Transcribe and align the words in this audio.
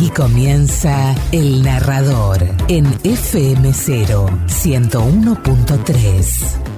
Aquí 0.00 0.08
comienza 0.08 1.14
El 1.30 1.62
Narrador 1.62 2.42
en 2.68 2.86
FM0 3.02 4.46
101.3. 4.46 6.69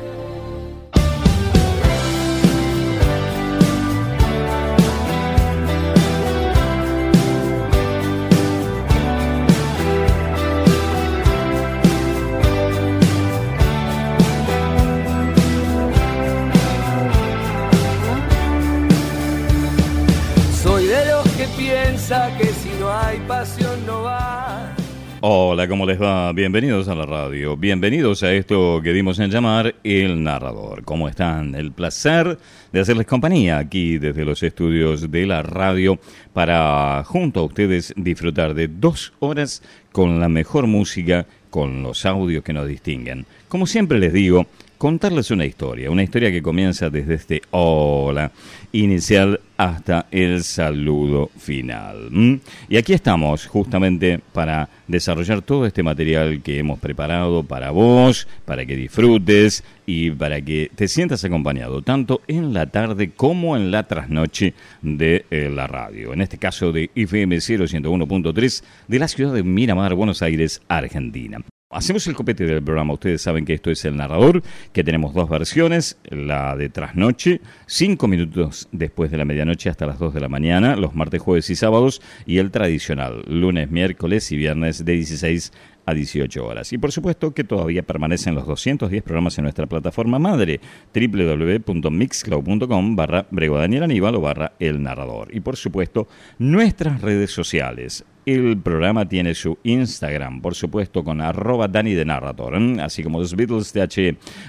Hola, 25.25 25.69
¿cómo 25.69 25.87
les 25.87 26.03
va? 26.03 26.33
Bienvenidos 26.33 26.89
a 26.89 26.97
la 26.97 27.07
radio. 27.07 27.57
Bienvenidos 27.57 28.25
a 28.25 28.33
esto 28.33 28.81
que 28.83 28.93
dimos 28.93 29.21
en 29.21 29.31
llamar 29.31 29.77
El 29.85 30.25
Narrador. 30.25 30.83
¿Cómo 30.83 31.09
están? 31.09 31.55
El 31.55 31.71
placer 31.71 32.39
de 32.73 32.81
hacerles 32.81 33.07
compañía 33.07 33.59
aquí 33.59 33.98
desde 33.98 34.25
los 34.25 34.43
estudios 34.43 35.12
de 35.12 35.27
la 35.27 35.45
radio 35.45 36.01
para 36.33 37.05
junto 37.07 37.39
a 37.39 37.45
ustedes 37.45 37.95
disfrutar 37.97 38.55
de 38.55 38.67
dos 38.67 39.12
horas 39.21 39.62
con 39.93 40.19
la 40.19 40.29
mejor 40.29 40.67
música, 40.67 41.25
con 41.51 41.84
los 41.84 42.05
audios 42.05 42.43
que 42.43 42.53
nos 42.53 42.67
distinguen. 42.67 43.25
Como 43.47 43.69
siempre 43.69 44.01
les 44.01 44.12
digo, 44.12 44.48
contarles 44.82 45.30
una 45.30 45.46
historia, 45.46 45.92
una 45.92 46.02
historia 46.02 46.32
que 46.32 46.42
comienza 46.42 46.91
desde 46.91 47.14
este 47.14 47.42
hola 47.52 48.32
inicial 48.72 49.38
hasta 49.56 50.06
el 50.10 50.42
saludo 50.42 51.30
final. 51.38 52.41
Y 52.68 52.77
aquí 52.77 52.92
estamos 52.92 53.46
justamente 53.46 54.18
para 54.32 54.69
desarrollar 54.89 55.41
todo 55.41 55.66
este 55.66 55.84
material 55.84 56.42
que 56.42 56.58
hemos 56.58 56.80
preparado 56.80 57.44
para 57.44 57.70
vos, 57.70 58.27
para 58.44 58.66
que 58.66 58.74
disfrutes 58.74 59.62
y 59.86 60.11
para 60.11 60.41
que 60.41 60.69
te 60.74 60.89
sientas 60.89 61.24
acompañado 61.24 61.83
tanto 61.83 62.20
en 62.27 62.52
la 62.52 62.67
tarde 62.67 63.12
como 63.12 63.56
en 63.56 63.70
la 63.70 63.84
trasnoche 63.86 64.52
de 64.83 65.27
eh, 65.30 65.48
la 65.48 65.69
radio. 65.69 66.12
En 66.12 66.22
este 66.22 66.39
caso 66.39 66.72
de 66.72 66.91
IFM 66.92 67.36
01.3 67.36 68.64
de 68.89 68.98
la 68.98 69.06
ciudad 69.06 69.33
de 69.33 69.44
Miramar, 69.44 69.94
Buenos 69.94 70.22
Aires, 70.22 70.61
Argentina. 70.67 71.39
Hacemos 71.73 72.06
el 72.06 72.15
copete 72.15 72.45
del 72.45 72.62
programa. 72.62 72.92
Ustedes 72.92 73.23
saben 73.23 73.47
que 73.47 73.55
esto 73.55 73.70
es 73.70 73.83
el 73.87 73.97
narrador, 73.97 74.42
que 74.73 74.84
tenemos 74.84 75.15
dos 75.15 75.31
versiones, 75.31 75.97
la 76.11 76.55
de 76.55 76.69
trasnoche, 76.69 77.41
cinco 77.67 78.09
minutos 78.09 78.69
después 78.73 79.11
de 79.11 79.17
la 79.17 79.25
medianoche 79.25 79.70
hasta 79.70 79.87
las 79.87 79.98
dos 79.98 80.12
de 80.12 80.20
la 80.20 80.29
mañana, 80.29 80.77
los 80.77 80.95
martes, 80.95 81.23
jueves 81.23 81.48
y 81.51 81.56
sábados, 81.56 82.03
y 82.27 82.39
el 82.39 82.51
tradicional, 82.51 83.23
lunes, 83.27 83.70
miércoles 83.70 84.31
y 84.33 84.37
viernes 84.37 84.84
de 84.84 84.92
16 84.92 85.53
a 85.87 85.95
18 85.95 86.47
horas. 86.47 86.73
Y 86.73 86.79
por 86.79 86.92
supuesto 86.92 87.33
que 87.33 87.42
todavía 87.45 87.83
permanecen 87.83 88.34
los 88.34 88.47
210 88.47 89.03
programas 89.03 89.36
en 89.39 89.45
nuestra 89.45 89.67
plataforma 89.67 90.19
madre, 90.19 90.61
www.mixcloud.com 90.95 92.97
barra 92.97 93.27
Brego 93.31 93.59
Daniel 93.59 93.84
Aníbal 93.84 94.17
o 94.17 94.20
barra 94.20 94.53
El 94.59 94.83
Narrador. 94.83 95.34
Y 95.34 95.41
por 95.41 95.57
supuesto, 95.57 96.07
nuestras 96.39 97.01
redes 97.01 97.31
sociales, 97.31 98.05
el 98.25 98.56
programa 98.59 99.09
tiene 99.09 99.34
su 99.34 99.59
Instagram, 99.65 100.41
por 100.41 100.55
supuesto, 100.55 101.03
con 101.03 101.20
arroba 101.20 101.69
Dani 101.69 101.95
de 101.95 102.05
Narrator, 102.05 102.55
así 102.81 103.03
como 103.03 103.19
los 103.19 103.34
Beatles 103.34 103.75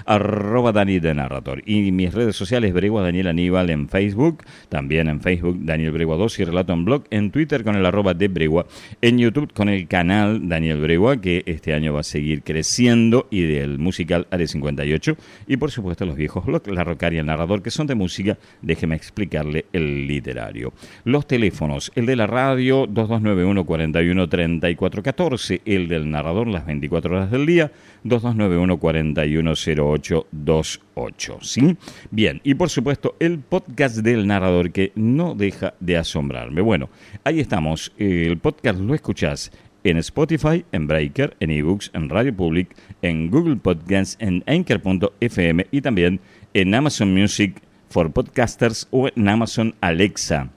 arroba 0.06 0.72
Dani 0.72 1.00
de 1.00 1.14
Narrator. 1.14 1.62
Y 1.66 1.90
mis 1.92 2.14
redes 2.14 2.36
sociales, 2.36 2.72
Bregua 2.72 3.02
Daniel 3.02 3.28
Aníbal 3.28 3.70
en 3.70 3.88
Facebook, 3.88 4.44
también 4.68 5.08
en 5.08 5.20
Facebook 5.20 5.58
Daniel 5.62 5.92
Bregua 5.92 6.16
2 6.16 6.38
y 6.38 6.44
Relato 6.44 6.72
en 6.72 6.84
Blog, 6.84 7.04
en 7.10 7.30
Twitter 7.30 7.64
con 7.64 7.76
el 7.76 7.84
arroba 7.84 8.14
de 8.14 8.28
Bregua, 8.28 8.66
en 9.00 9.18
YouTube 9.18 9.52
con 9.52 9.68
el 9.68 9.88
canal 9.88 10.48
Daniel 10.48 10.80
Bregua, 10.80 11.20
que 11.20 11.42
este 11.46 11.74
año 11.74 11.92
va 11.92 12.00
a 12.00 12.04
seguir 12.04 12.42
creciendo, 12.42 13.26
y 13.30 13.42
del 13.42 13.78
musical 13.78 14.26
Are 14.30 14.46
58, 14.46 15.16
y 15.46 15.56
por 15.56 15.70
supuesto 15.70 16.06
los 16.06 16.16
viejos 16.16 16.44
blogs, 16.44 16.68
La 16.68 16.84
Rocaria 16.84 17.18
y 17.18 17.20
el 17.20 17.26
Narrador, 17.26 17.62
que 17.62 17.70
son 17.70 17.86
de 17.86 17.94
música, 17.94 18.38
déjeme 18.62 18.94
explicarle 18.96 19.66
el 19.72 20.06
literario. 20.06 20.72
Los 21.04 21.26
teléfonos, 21.26 21.90
el 21.94 22.06
de 22.06 22.16
la 22.16 22.26
radio, 22.26 22.86
2291 22.86 23.63
41 23.64 24.28
34 24.28 25.02
14, 25.02 25.62
el 25.64 25.88
del 25.88 26.10
narrador 26.10 26.46
las 26.48 26.66
24 26.66 27.16
horas 27.16 27.30
del 27.30 27.46
día, 27.46 27.72
2291 28.04 28.78
41 28.78 29.52
08 29.52 30.26
28. 30.32 31.38
¿Sí? 31.42 31.76
Bien, 32.10 32.40
y 32.44 32.54
por 32.54 32.70
supuesto 32.70 33.16
el 33.20 33.38
podcast 33.38 33.96
del 33.98 34.26
narrador 34.26 34.70
que 34.72 34.92
no 34.94 35.34
deja 35.34 35.74
de 35.80 35.96
asombrarme. 35.96 36.60
Bueno, 36.60 36.88
ahí 37.24 37.40
estamos. 37.40 37.92
El 37.98 38.38
podcast 38.38 38.80
lo 38.80 38.94
escuchás 38.94 39.52
en 39.84 39.98
Spotify, 39.98 40.64
en 40.72 40.86
Breaker, 40.86 41.36
en 41.40 41.50
eBooks, 41.50 41.90
en 41.94 42.08
Radio 42.08 42.34
Public, 42.34 42.74
en 43.02 43.30
Google 43.30 43.56
Podcasts, 43.56 44.16
en 44.18 44.42
Anchor.fm 44.46 45.66
y 45.70 45.80
también 45.80 46.20
en 46.54 46.74
Amazon 46.74 47.14
Music 47.14 47.60
for 47.88 48.12
Podcasters 48.12 48.88
o 48.90 49.08
en 49.08 49.28
Amazon 49.28 49.74
Alexa 49.80 50.50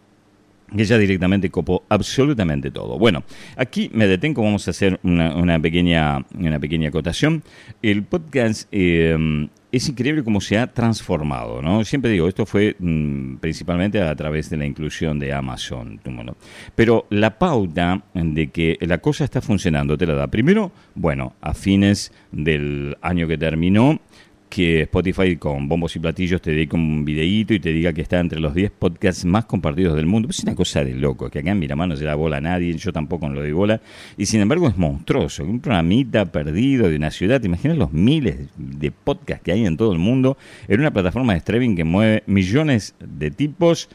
que 0.76 0.86
ya 0.86 0.98
directamente 0.98 1.50
copó 1.50 1.84
absolutamente 1.90 2.72
todo. 2.72 2.98
Bueno, 2.98 3.24
aquí 3.56 3.90
me 3.94 4.08
detengo, 4.08 4.44
vamos 4.44 4.68
a 4.68 4.72
hacer 4.72 5.00
una, 5.04 5.60
pequeña, 5.60 6.26
una 6.38 6.60
pequeña 6.60 6.90
acotación. 6.90 7.44
El 7.82 8.04
podcast 8.04 8.68
eh, 8.72 9.48
es 9.72 9.90
increíble 9.90 10.24
cómo 10.24 10.40
se 10.40 10.58
ha 10.58 10.68
transformado, 10.68 11.62
¿no? 11.62 11.84
Siempre 11.84 12.12
digo, 12.12 12.28
esto 12.28 12.46
fue 12.46 12.76
mm, 12.80 13.36
principalmente 13.38 14.02
a 14.02 14.16
través 14.16 14.50
de 14.50 14.58
la 14.58 14.66
inclusión 14.66 15.20
de 15.20 15.34
Amazon, 15.34 16.00
pero 16.76 17.06
la 17.10 17.38
pauta 17.38 18.02
de 18.14 18.48
que 18.48 18.78
la 18.82 19.00
cosa 19.00 19.26
está 19.26 19.42
funcionando 19.42 19.98
te 19.98 20.06
la 20.06 20.16
da 20.16 20.28
primero, 20.28 20.72
bueno, 20.96 21.34
a 21.42 21.54
fines 21.54 22.14
del 22.32 22.98
año 23.02 23.28
que 23.28 23.38
terminó, 23.38 24.00
que 24.50 24.82
Spotify 24.84 25.36
con 25.38 25.68
bombos 25.68 25.96
y 25.96 26.00
platillos 26.00 26.42
te 26.42 26.52
dedique 26.52 26.76
un 26.76 27.06
videíto 27.06 27.54
y 27.54 27.60
te 27.60 27.70
diga 27.72 27.94
que 27.94 28.02
está 28.02 28.20
entre 28.20 28.40
los 28.40 28.54
10 28.54 28.72
podcasts 28.72 29.26
más 29.26 29.46
compartidos 29.46 29.96
del 29.96 30.06
mundo. 30.06 30.30
Es 30.30 30.40
una 30.44 30.56
cosa 30.56 30.84
de 30.84 30.94
loco, 30.94 31.30
que 31.30 31.40
acá 31.40 31.52
en 31.52 31.60
Miramar 31.60 31.90
no 31.90 31.96
se 31.96 32.06
da 32.06 32.16
bola 32.16 32.38
a 32.38 32.42
nadie, 32.42 32.74
yo 32.74 32.94
tampoco 32.94 33.28
no 33.28 33.36
lo 33.36 33.42
doy 33.42 33.52
bola, 33.52 33.82
y 34.18 34.26
sin 34.26 34.42
embargo 34.42 34.68
es 34.68 34.78
monstruoso. 34.78 35.44
Un 35.44 35.60
programita 35.60 36.26
perdido 36.26 36.90
de 36.90 36.96
una 36.96 37.12
ciudad, 37.12 37.42
te 37.42 37.48
imaginas 37.48 37.78
los 37.78 37.92
miles 37.92 38.50
de 38.58 38.92
podcasts 38.92 39.44
que 39.44 39.52
hay 39.52 39.66
en 39.66 39.78
todo 39.78 39.92
el 39.92 40.00
mundo, 40.00 40.38
en 40.68 40.80
una 40.80 40.92
plataforma 40.92 41.34
de 41.34 41.40
streaming 41.40 41.76
que 41.76 41.84
mueve 41.84 42.24
millones 42.26 42.96
de 43.00 43.32
tipos 43.32 43.90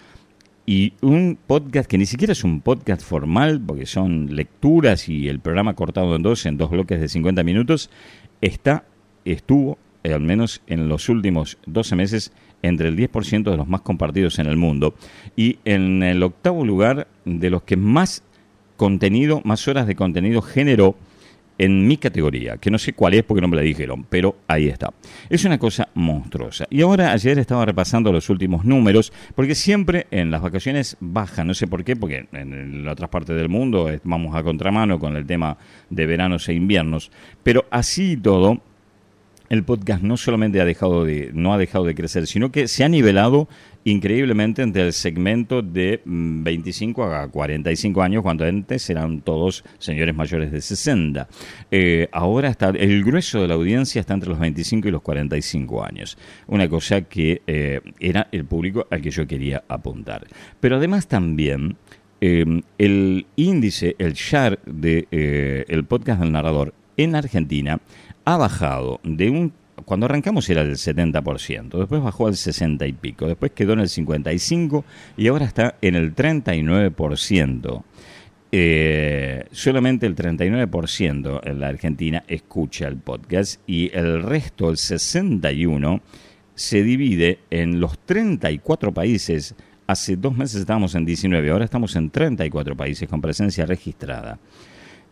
y 0.64 0.92
un 1.00 1.38
podcast 1.46 1.90
que 1.90 1.98
ni 1.98 2.06
siquiera 2.06 2.32
es 2.32 2.44
un 2.44 2.60
podcast 2.60 3.02
formal, 3.02 3.60
porque 3.60 3.86
son 3.86 4.36
lecturas 4.36 5.08
y 5.08 5.28
el 5.28 5.40
programa 5.40 5.74
cortado 5.74 6.14
en 6.14 6.22
dos, 6.22 6.46
en 6.46 6.56
dos 6.56 6.70
bloques 6.70 7.00
de 7.00 7.08
50 7.08 7.42
minutos, 7.42 7.90
está, 8.40 8.84
estuvo 9.24 9.78
eh, 10.04 10.12
al 10.12 10.20
menos 10.20 10.62
en 10.66 10.88
los 10.88 11.08
últimos 11.08 11.58
12 11.66 11.96
meses, 11.96 12.32
entre 12.62 12.88
el 12.88 12.96
10% 12.96 13.50
de 13.50 13.56
los 13.56 13.68
más 13.68 13.80
compartidos 13.80 14.38
en 14.38 14.46
el 14.46 14.56
mundo. 14.56 14.94
Y 15.36 15.58
en 15.64 16.02
el 16.02 16.22
octavo 16.22 16.64
lugar 16.64 17.08
de 17.24 17.50
los 17.50 17.62
que 17.62 17.76
más 17.76 18.22
contenido, 18.76 19.42
más 19.44 19.66
horas 19.68 19.86
de 19.86 19.96
contenido 19.96 20.42
generó 20.42 20.96
en 21.58 21.86
mi 21.86 21.96
categoría, 21.96 22.56
que 22.56 22.70
no 22.70 22.78
sé 22.78 22.92
cuál 22.92 23.14
es 23.14 23.22
porque 23.22 23.40
no 23.40 23.48
me 23.48 23.56
la 23.56 23.62
dijeron, 23.62 24.04
pero 24.08 24.38
ahí 24.48 24.68
está. 24.68 24.92
Es 25.28 25.44
una 25.44 25.58
cosa 25.58 25.88
monstruosa. 25.94 26.66
Y 26.70 26.82
ahora 26.82 27.12
ayer 27.12 27.38
estaba 27.38 27.64
repasando 27.64 28.10
los 28.10 28.30
últimos 28.30 28.64
números, 28.64 29.12
porque 29.34 29.54
siempre 29.54 30.06
en 30.10 30.30
las 30.30 30.42
vacaciones 30.42 30.96
baja, 30.98 31.44
no 31.44 31.54
sé 31.54 31.66
por 31.66 31.84
qué, 31.84 31.94
porque 31.94 32.26
en 32.32 32.88
otras 32.88 33.10
partes 33.10 33.36
del 33.36 33.48
mundo 33.48 33.88
vamos 34.02 34.34
a 34.34 34.42
contramano 34.42 34.98
con 34.98 35.16
el 35.16 35.26
tema 35.26 35.56
de 35.90 36.06
veranos 36.06 36.48
e 36.48 36.54
inviernos, 36.54 37.12
pero 37.42 37.66
así 37.70 38.12
y 38.12 38.16
todo, 38.16 38.60
el 39.52 39.64
podcast 39.64 40.02
no 40.02 40.16
solamente 40.16 40.62
ha 40.62 40.64
dejado 40.64 41.04
de, 41.04 41.30
no 41.34 41.52
ha 41.52 41.58
dejado 41.58 41.84
de 41.84 41.94
crecer, 41.94 42.26
sino 42.26 42.50
que 42.50 42.68
se 42.68 42.84
ha 42.84 42.88
nivelado 42.88 43.50
increíblemente 43.84 44.62
entre 44.62 44.86
el 44.86 44.94
segmento 44.94 45.60
de 45.60 46.00
25 46.06 47.06
mm, 47.06 47.12
a 47.12 47.28
45 47.28 48.02
años, 48.02 48.22
cuando 48.22 48.46
antes 48.46 48.88
eran 48.88 49.20
todos 49.20 49.62
señores 49.78 50.14
mayores 50.14 50.52
de 50.52 50.62
60. 50.62 51.28
Eh, 51.70 52.08
ahora 52.12 52.48
está, 52.48 52.70
el 52.70 53.04
grueso 53.04 53.42
de 53.42 53.48
la 53.48 53.52
audiencia 53.52 54.00
está 54.00 54.14
entre 54.14 54.30
los 54.30 54.38
25 54.38 54.88
y 54.88 54.90
los 54.90 55.02
45 55.02 55.84
años. 55.84 56.16
Una 56.46 56.66
cosa 56.66 57.02
que 57.02 57.42
eh, 57.46 57.82
era 58.00 58.28
el 58.32 58.46
público 58.46 58.86
al 58.88 59.02
que 59.02 59.10
yo 59.10 59.26
quería 59.26 59.64
apuntar. 59.68 60.26
Pero 60.60 60.76
además 60.76 61.06
también... 61.06 61.76
Eh, 62.24 62.44
el 62.78 63.26
índice, 63.34 63.96
el 63.98 64.12
share 64.12 64.60
de 64.64 65.66
el 65.66 65.84
podcast 65.86 66.20
del 66.20 66.30
narrador 66.30 66.72
en 66.96 67.16
Argentina 67.16 67.80
ha 68.24 68.36
bajado 68.36 69.00
de 69.02 69.30
un 69.30 69.52
cuando 69.84 70.06
arrancamos 70.06 70.48
era 70.48 70.62
del 70.62 70.76
70%, 70.76 71.78
después 71.78 72.02
bajó 72.02 72.28
al 72.28 72.36
60 72.36 72.86
y 72.86 72.92
pico, 72.92 73.26
después 73.26 73.50
quedó 73.52 73.72
en 73.72 73.80
el 73.80 73.88
55 73.88 74.84
y 75.16 75.26
ahora 75.26 75.44
está 75.44 75.76
en 75.80 75.96
el 75.96 76.14
39%. 76.14 77.82
Eh, 78.54 79.44
solamente 79.50 80.06
el 80.06 80.14
39% 80.14 81.40
en 81.42 81.60
la 81.60 81.68
Argentina 81.68 82.22
escucha 82.28 82.86
el 82.86 82.98
podcast 82.98 83.60
y 83.66 83.90
el 83.96 84.22
resto, 84.22 84.70
el 84.70 84.76
61%, 84.76 86.00
se 86.54 86.82
divide 86.82 87.40
en 87.50 87.80
los 87.80 87.98
34 87.98 88.92
países 88.92 89.56
Hace 89.86 90.16
dos 90.16 90.36
meses 90.36 90.60
estábamos 90.60 90.94
en 90.94 91.04
19, 91.04 91.50
ahora 91.50 91.64
estamos 91.64 91.96
en 91.96 92.08
34 92.08 92.76
países 92.76 93.08
con 93.08 93.20
presencia 93.20 93.66
registrada. 93.66 94.38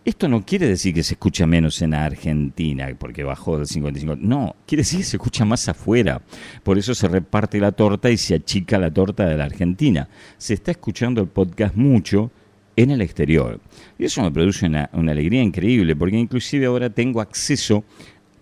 Esto 0.02 0.28
no 0.28 0.46
quiere 0.46 0.66
decir 0.66 0.94
que 0.94 1.02
se 1.02 1.14
escucha 1.14 1.46
menos 1.46 1.82
en 1.82 1.92
Argentina, 1.92 2.88
porque 2.98 3.22
bajó 3.22 3.58
del 3.58 3.66
55. 3.66 4.16
No, 4.16 4.56
quiere 4.66 4.80
decir 4.80 5.00
que 5.00 5.04
se 5.04 5.16
escucha 5.18 5.44
más 5.44 5.68
afuera. 5.68 6.22
Por 6.62 6.78
eso 6.78 6.94
se 6.94 7.06
reparte 7.06 7.60
la 7.60 7.72
torta 7.72 8.10
y 8.10 8.16
se 8.16 8.34
achica 8.36 8.78
la 8.78 8.90
torta 8.90 9.26
de 9.26 9.36
la 9.36 9.44
Argentina. 9.44 10.08
Se 10.38 10.54
está 10.54 10.70
escuchando 10.70 11.20
el 11.20 11.28
podcast 11.28 11.76
mucho 11.76 12.30
en 12.76 12.90
el 12.90 13.02
exterior. 13.02 13.60
Y 13.98 14.06
eso 14.06 14.22
me 14.22 14.30
produce 14.30 14.64
una, 14.64 14.84
alegría 14.84 15.42
increíble, 15.42 15.94
porque 15.94 16.16
inclusive 16.18 16.64
ahora 16.64 16.88
tengo 16.88 17.20
acceso 17.20 17.84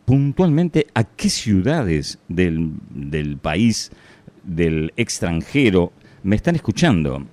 puntualmente 0.05 0.87
a 0.95 1.03
qué 1.03 1.29
ciudades 1.29 2.21
del, 2.29 2.71
del 2.89 3.37
país, 3.37 3.91
del 4.45 4.93
extranjero, 4.97 5.93
me 6.23 6.37
están 6.37 6.55
escuchando. 6.55 7.27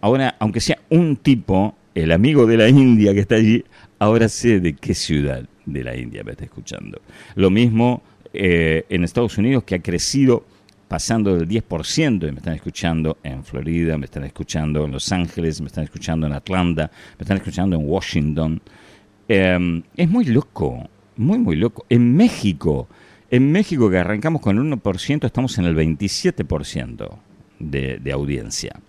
Ahora, 0.00 0.34
aunque 0.38 0.60
sea 0.60 0.78
un 0.88 1.16
tipo 1.16 1.76
el 1.94 2.12
amigo 2.12 2.46
de 2.46 2.56
la 2.56 2.68
India 2.68 3.12
que 3.12 3.20
está 3.20 3.36
allí, 3.36 3.64
ahora 3.98 4.28
sé 4.28 4.60
de 4.60 4.74
qué 4.74 4.94
ciudad 4.94 5.44
de 5.66 5.84
la 5.84 5.96
India 5.96 6.22
me 6.24 6.32
está 6.32 6.44
escuchando. 6.44 7.00
Lo 7.34 7.50
mismo 7.50 8.02
eh, 8.32 8.84
en 8.88 9.04
Estados 9.04 9.38
Unidos, 9.38 9.64
que 9.64 9.76
ha 9.76 9.82
crecido 9.82 10.44
pasando 10.88 11.36
del 11.36 11.48
10% 11.48 12.28
y 12.28 12.32
me 12.32 12.38
están 12.38 12.54
escuchando 12.54 13.18
en 13.22 13.44
Florida, 13.44 13.96
me 13.96 14.06
están 14.06 14.24
escuchando 14.24 14.84
en 14.84 14.92
Los 14.92 15.12
Ángeles, 15.12 15.60
me 15.60 15.68
están 15.68 15.84
escuchando 15.84 16.26
en 16.26 16.32
Atlanta, 16.32 16.90
me 17.18 17.22
están 17.22 17.36
escuchando 17.36 17.76
en 17.76 17.88
Washington. 17.88 18.60
Em, 19.28 19.82
es 19.96 20.08
muy 20.08 20.24
loco, 20.24 20.88
muy, 21.16 21.38
muy 21.38 21.56
loco. 21.56 21.86
En 21.88 22.16
México, 22.16 22.88
en 23.30 23.52
México 23.52 23.88
que 23.88 23.98
arrancamos 23.98 24.40
con 24.40 24.58
el 24.58 24.64
1%, 24.64 25.26
estamos 25.26 25.56
en 25.58 25.64
el 25.66 25.76
27% 25.76 27.08
de, 27.60 27.98
de 27.98 28.12
audiencia. 28.12 28.80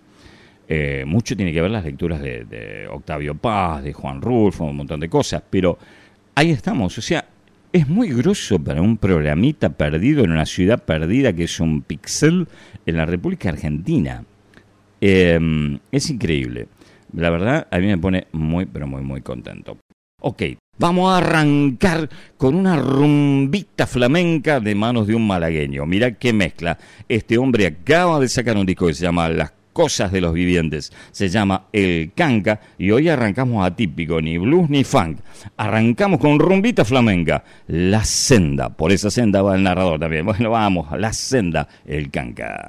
Eh, 0.74 1.04
mucho 1.04 1.36
tiene 1.36 1.52
que 1.52 1.60
ver 1.60 1.70
las 1.70 1.84
lecturas 1.84 2.22
de, 2.22 2.88
Octavio 2.90 3.34
Paz, 3.34 3.84
de 3.84 3.92
Juan 3.92 4.22
Rulfo, 4.22 4.64
un 4.64 4.76
montón 4.76 5.00
de 5.00 5.08
cosas, 5.10 5.42
pero 5.50 5.76
ahí 6.34 6.50
estamos. 6.50 6.96
O 6.96 7.02
sea, 7.02 7.26
es 7.70 7.86
muy 7.86 8.08
grosso 8.08 8.58
para 8.58 8.80
un 8.80 8.96
programita 8.96 9.68
perdido 9.68 10.24
en 10.24 10.32
una 10.32 10.46
ciudad 10.46 10.82
perdida 10.82 11.34
que 11.34 11.44
es 11.44 11.60
un 11.60 11.82
pixel 11.82 12.48
en 12.86 12.96
la 12.96 13.04
República 13.04 13.50
Argentina. 13.50 14.24
Em, 14.98 15.78
es 15.90 16.08
increíble. 16.08 16.68
La 17.12 17.28
verdad, 17.28 17.68
a 17.70 17.78
mí 17.78 17.88
me 17.88 17.98
pone 17.98 18.28
muy, 18.32 18.64
pero 18.64 18.86
muy, 18.86 19.02
muy 19.02 19.20
contento. 19.20 19.76
Ok, 20.22 20.42
vamos 20.78 21.12
a 21.12 21.18
arrancar 21.18 22.08
con 22.38 22.54
una 22.54 22.76
rumbita 22.76 23.86
flamenca 23.86 24.58
de 24.58 24.74
manos 24.74 25.06
de 25.06 25.16
un 25.16 25.26
malagueño. 25.26 25.84
Mira 25.84 26.12
qué 26.12 26.32
mezcla. 26.32 26.78
Este 27.10 27.36
hombre 27.36 27.66
acaba 27.66 28.18
de 28.20 28.28
sacar 28.28 28.56
un 28.56 28.64
disco 28.64 28.86
que 28.86 28.94
se 28.94 29.04
llama 29.04 29.28
Las 29.28 29.52
cosas 29.72 30.12
de 30.12 30.20
los 30.20 30.32
vivientes. 30.32 30.92
Se 31.10 31.28
llama 31.28 31.66
El 31.72 32.12
Canca 32.14 32.60
y 32.78 32.90
hoy 32.90 33.08
arrancamos 33.08 33.64
atípico, 33.64 34.20
ni 34.20 34.38
blues 34.38 34.68
ni 34.70 34.84
funk. 34.84 35.18
Arrancamos 35.56 36.20
con 36.20 36.38
rumbita 36.38 36.84
flamenca, 36.84 37.44
La 37.66 38.04
Senda. 38.04 38.70
Por 38.70 38.92
esa 38.92 39.10
senda 39.10 39.42
va 39.42 39.56
el 39.56 39.62
narrador 39.62 39.98
también. 40.00 40.24
Bueno, 40.26 40.50
vamos, 40.50 40.88
La 40.98 41.12
Senda, 41.12 41.68
El 41.84 42.10
Canca. 42.10 42.68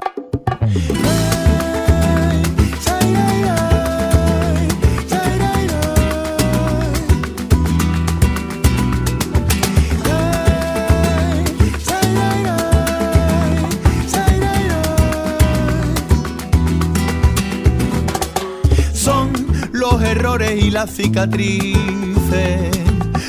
Y 20.13 20.69
las 20.69 20.91
cicatrices. 20.91 21.81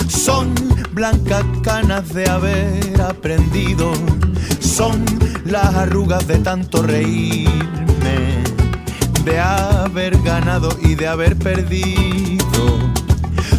Son 0.07 0.55
blancas 0.93 1.43
canas 1.63 2.13
de 2.13 2.29
haber 2.29 3.01
aprendido, 3.01 3.91
son 4.61 5.03
las 5.47 5.75
arrugas 5.75 6.27
de 6.27 6.39
tanto 6.39 6.83
reírme, 6.83 8.43
de 9.25 9.41
haber 9.41 10.21
ganado 10.23 10.77
y 10.83 10.95
de 10.95 11.09
haber 11.09 11.37
perdido, 11.37 12.79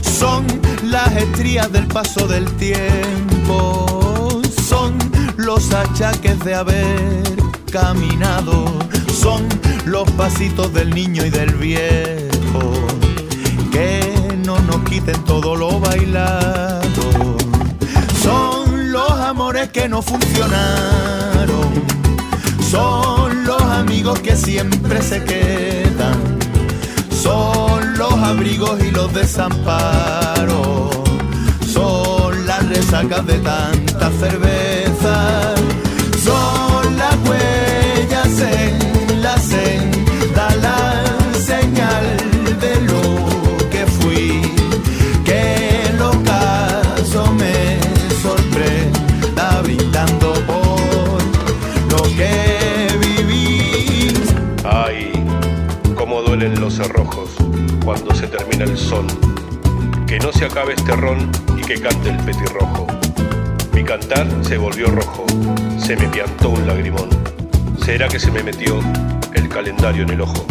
son 0.02 0.46
las 0.84 1.12
estrías 1.16 1.72
del 1.72 1.88
paso 1.88 2.28
del 2.28 2.46
tiempo, 2.58 4.40
son 4.68 4.98
los 5.36 5.74
achaques 5.74 6.40
de 6.46 6.54
haber 6.54 7.24
caminado, 7.72 8.66
son 9.20 9.48
los 9.86 10.10
pasitos 10.12 10.72
del 10.74 10.92
niño 10.92 11.26
y 11.26 11.32
del 11.32 11.56
viejo 11.56 12.95
que 13.76 14.00
no 14.46 14.58
nos 14.60 14.80
quiten 14.90 15.22
todo 15.26 15.54
lo 15.56 15.80
bailado. 15.82 17.06
Son 18.24 18.92
los 18.94 19.12
amores 19.12 19.68
que 19.70 19.90
no 19.90 20.02
funcionaron, 20.02 21.70
son 22.72 23.44
los 23.44 23.62
amigos 23.62 24.20
que 24.20 24.36
siempre 24.38 25.02
se 25.02 25.22
quedan, 25.26 26.18
son 27.12 27.98
los 27.98 28.14
abrigos 28.14 28.82
y 28.82 28.92
los 28.92 29.14
desamparos, 29.14 30.90
son 31.74 32.48
las 32.48 32.70
resacas 32.70 33.26
de 33.28 33.38
tanta 33.40 34.10
cerveza, 34.22 35.56
son 36.24 36.98
las 36.98 37.16
huellas 37.28 38.40
en 38.40 38.85
los 56.66 56.74
cerrojos 56.74 57.30
cuando 57.84 58.16
se 58.16 58.26
termina 58.26 58.64
el 58.64 58.76
sol. 58.76 59.06
Que 60.08 60.18
no 60.18 60.32
se 60.32 60.46
acabe 60.46 60.74
este 60.74 60.96
ron 60.96 61.30
y 61.56 61.62
que 61.62 61.80
cante 61.80 62.10
el 62.10 62.18
petirrojo. 62.18 62.88
Mi 63.72 63.84
cantar 63.84 64.28
se 64.42 64.58
volvió 64.58 64.88
rojo, 64.88 65.28
se 65.78 65.96
me 65.96 66.08
piantó 66.08 66.50
un 66.50 66.66
lagrimón. 66.66 67.10
¿Será 67.84 68.08
que 68.08 68.20
se 68.20 68.32
me 68.32 68.42
metió 68.42 68.80
el 69.36 69.48
calendario 69.48 70.02
en 70.04 70.10
el 70.10 70.22
ojo? 70.22 70.44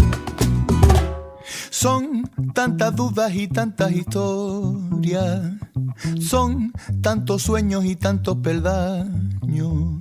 Son 1.70 2.30
tantas 2.54 2.94
dudas 2.94 3.34
y 3.34 3.48
tantas 3.48 3.90
historias. 3.90 5.40
Son 6.20 6.72
tantos 7.02 7.42
sueños 7.42 7.84
y 7.84 7.96
tantos 7.96 8.36
peldaños. 8.36 10.00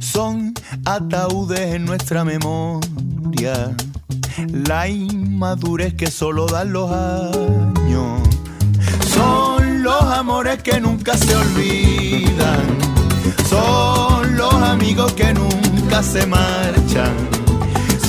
Son 0.00 0.54
ataúdes 0.84 1.74
en 1.74 1.84
nuestra 1.84 2.24
memoria 2.24 3.76
la 4.48 4.88
inmadurez 5.36 5.92
que 5.92 6.10
solo 6.10 6.46
dan 6.46 6.72
los 6.72 6.90
años. 6.90 8.22
Son 9.14 9.82
los 9.82 10.02
amores 10.02 10.62
que 10.62 10.80
nunca 10.80 11.14
se 11.14 11.36
olvidan, 11.36 12.64
son 13.50 14.34
los 14.34 14.54
amigos 14.54 15.12
que 15.12 15.34
nunca 15.34 16.02
se 16.02 16.26
marchan, 16.26 17.14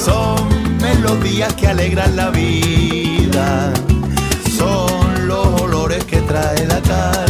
son 0.06 0.40
melodías 0.82 1.54
que 1.56 1.68
alegran 1.68 2.16
la 2.16 2.30
vida, 2.30 3.74
son 4.58 5.28
los 5.28 5.62
olores 5.62 6.06
que 6.06 6.22
trae 6.22 6.66
la 6.66 6.82
calma, 6.82 7.27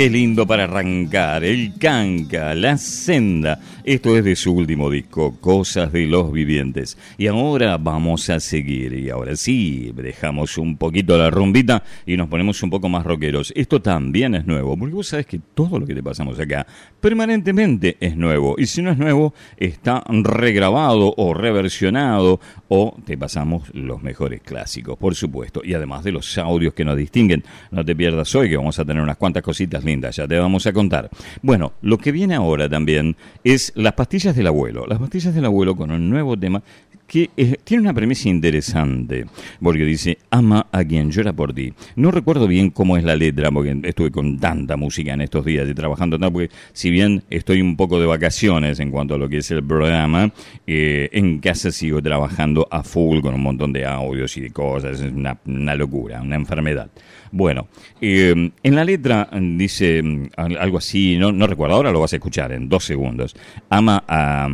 qué 0.00 0.08
lindo 0.08 0.46
para 0.46 0.64
arrancar. 0.64 1.44
El 1.44 1.74
canca, 1.78 2.54
la 2.54 2.78
senda. 2.78 3.59
Esto 3.84 4.14
es 4.16 4.24
de 4.24 4.36
su 4.36 4.52
último 4.52 4.90
disco, 4.90 5.36
Cosas 5.40 5.90
de 5.90 6.06
los 6.06 6.30
Vivientes. 6.32 6.98
Y 7.16 7.28
ahora 7.28 7.78
vamos 7.78 8.28
a 8.28 8.38
seguir. 8.38 8.92
Y 8.92 9.08
ahora 9.08 9.36
sí, 9.36 9.92
dejamos 9.94 10.58
un 10.58 10.76
poquito 10.76 11.16
la 11.16 11.30
rumbita 11.30 11.82
y 12.04 12.18
nos 12.18 12.28
ponemos 12.28 12.62
un 12.62 12.68
poco 12.68 12.90
más 12.90 13.04
rockeros. 13.04 13.52
Esto 13.56 13.80
también 13.80 14.34
es 14.34 14.46
nuevo, 14.46 14.76
porque 14.76 14.94
vos 14.94 15.08
sabés 15.08 15.26
que 15.26 15.40
todo 15.54 15.78
lo 15.78 15.86
que 15.86 15.94
te 15.94 16.02
pasamos 16.02 16.38
acá 16.38 16.66
permanentemente 17.00 17.96
es 18.00 18.16
nuevo. 18.16 18.54
Y 18.58 18.66
si 18.66 18.82
no 18.82 18.90
es 18.90 18.98
nuevo, 18.98 19.32
está 19.56 20.04
regrabado 20.08 21.14
o 21.16 21.32
reversionado 21.32 22.38
o 22.68 22.94
te 23.06 23.16
pasamos 23.16 23.74
los 23.74 24.02
mejores 24.02 24.42
clásicos, 24.42 24.98
por 24.98 25.14
supuesto. 25.14 25.62
Y 25.64 25.72
además 25.72 26.04
de 26.04 26.12
los 26.12 26.36
audios 26.36 26.74
que 26.74 26.84
nos 26.84 26.98
distinguen, 26.98 27.44
no 27.70 27.82
te 27.82 27.96
pierdas 27.96 28.34
hoy 28.34 28.50
que 28.50 28.56
vamos 28.58 28.78
a 28.78 28.84
tener 28.84 29.02
unas 29.02 29.16
cuantas 29.16 29.42
cositas 29.42 29.84
lindas, 29.84 30.16
ya 30.16 30.28
te 30.28 30.38
vamos 30.38 30.66
a 30.66 30.72
contar. 30.72 31.08
Bueno, 31.40 31.72
lo 31.80 31.96
que 31.96 32.12
viene 32.12 32.34
ahora 32.34 32.68
también 32.68 33.16
es 33.42 33.72
las 33.80 33.94
pastillas 33.94 34.36
del 34.36 34.46
abuelo. 34.46 34.86
Las 34.86 34.98
pastillas 34.98 35.34
del 35.34 35.44
abuelo 35.44 35.76
con 35.76 35.90
un 35.90 36.08
nuevo 36.08 36.36
tema 36.36 36.62
que 37.06 37.28
eh, 37.36 37.56
tiene 37.64 37.82
una 37.82 37.92
premisa 37.92 38.28
interesante, 38.28 39.26
porque 39.60 39.84
dice, 39.84 40.18
ama 40.30 40.68
a 40.70 40.84
quien 40.84 41.10
llora 41.10 41.32
por 41.32 41.52
ti. 41.52 41.72
No 41.96 42.12
recuerdo 42.12 42.46
bien 42.46 42.70
cómo 42.70 42.96
es 42.96 43.02
la 43.02 43.16
letra, 43.16 43.50
porque 43.50 43.76
estuve 43.82 44.12
con 44.12 44.38
tanta 44.38 44.76
música 44.76 45.12
en 45.14 45.22
estos 45.22 45.44
días 45.44 45.68
y 45.68 45.74
trabajando 45.74 46.20
porque 46.30 46.50
si 46.72 46.90
bien 46.90 47.24
estoy 47.28 47.62
un 47.62 47.76
poco 47.76 47.98
de 47.98 48.06
vacaciones 48.06 48.78
en 48.78 48.92
cuanto 48.92 49.16
a 49.16 49.18
lo 49.18 49.28
que 49.28 49.38
es 49.38 49.50
el 49.50 49.64
programa, 49.64 50.32
eh, 50.68 51.08
en 51.12 51.40
casa 51.40 51.72
sigo 51.72 52.00
trabajando 52.00 52.68
a 52.70 52.84
full 52.84 53.20
con 53.20 53.34
un 53.34 53.42
montón 53.42 53.72
de 53.72 53.84
audios 53.84 54.36
y 54.36 54.42
de 54.42 54.50
cosas, 54.50 55.00
es 55.00 55.12
una, 55.12 55.36
una 55.46 55.74
locura, 55.74 56.22
una 56.22 56.36
enfermedad. 56.36 56.90
Bueno, 57.32 57.68
eh, 58.00 58.50
en 58.62 58.74
la 58.74 58.84
letra 58.84 59.28
dice 59.32 60.02
mm, 60.02 60.30
algo 60.36 60.78
así, 60.78 61.16
no, 61.16 61.46
recuerdo, 61.46 61.76
ahora 61.76 61.92
lo 61.92 62.00
vas 62.00 62.12
a 62.12 62.16
escuchar 62.16 62.52
en 62.52 62.68
dos 62.68 62.84
segundos. 62.84 63.34
Ama 63.68 64.04
a 64.08 64.48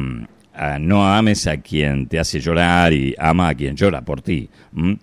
no 0.81 1.07
ames 1.07 1.47
a 1.47 1.59
quien 1.59 2.07
te 2.07 2.19
hace 2.19 2.41
llorar 2.41 2.93
y 2.93 3.15
ama 3.19 3.49
a 3.49 3.55
quien 3.55 3.77
llora 3.77 4.03
por 4.03 4.23
ti. 4.23 4.49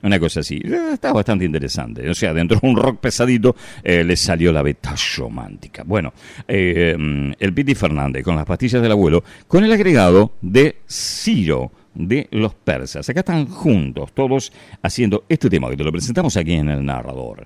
Una 0.01 0.19
cosa 0.19 0.39
así. 0.39 0.55
Eh, 0.63 0.93
está 0.93 1.13
bastante 1.13 1.45
interesante. 1.45 2.09
O 2.09 2.15
sea, 2.15 2.33
dentro 2.33 2.59
de 2.59 2.67
un 2.67 2.75
rock 2.75 2.99
pesadito 2.99 3.55
eh, 3.83 4.03
le 4.03 4.15
salió 4.15 4.51
la 4.51 4.61
beta 4.61 4.95
romántica. 5.17 5.83
Bueno, 5.85 6.13
eh, 6.47 6.95
el 7.39 7.53
Piti 7.53 7.75
Fernández 7.75 8.23
con 8.23 8.35
las 8.35 8.45
pastillas 8.45 8.81
del 8.81 8.91
abuelo, 8.91 9.23
con 9.47 9.63
el 9.63 9.71
agregado 9.71 10.33
de 10.41 10.77
Ciro 10.87 11.71
de 11.93 12.27
los 12.31 12.55
persas. 12.55 13.07
Acá 13.07 13.19
están 13.19 13.45
juntos, 13.45 14.13
todos 14.13 14.51
haciendo 14.81 15.25
este 15.29 15.49
tema 15.49 15.69
que 15.69 15.77
te 15.77 15.83
lo 15.83 15.91
presentamos 15.91 16.35
aquí 16.37 16.53
en 16.53 16.69
el 16.69 16.83
narrador. 16.83 17.45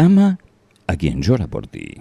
Ama 0.00 0.38
a 0.86 0.96
quien 0.96 1.20
llora 1.20 1.46
por 1.46 1.66
ti. 1.66 2.00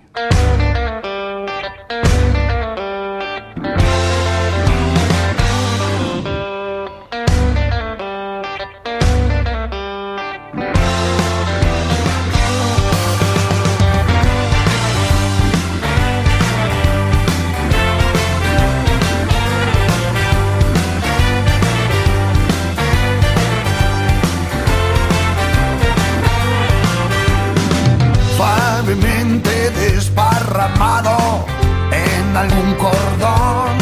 Algún 32.39 32.74
cordón, 32.75 33.77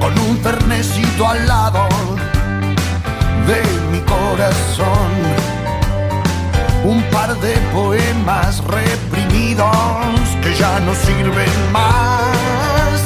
con 0.00 0.16
un 0.20 0.38
fernecito 0.38 1.26
al 1.26 1.48
lado 1.48 1.88
de 3.48 3.60
mi 3.90 4.00
corazón. 4.14 5.10
Un 6.84 7.02
par 7.14 7.34
de 7.40 7.54
poemas 7.74 8.62
reprimidos 8.64 10.16
que 10.42 10.54
ya 10.54 10.78
no 10.80 10.94
sirven 10.94 11.54
más 11.72 13.00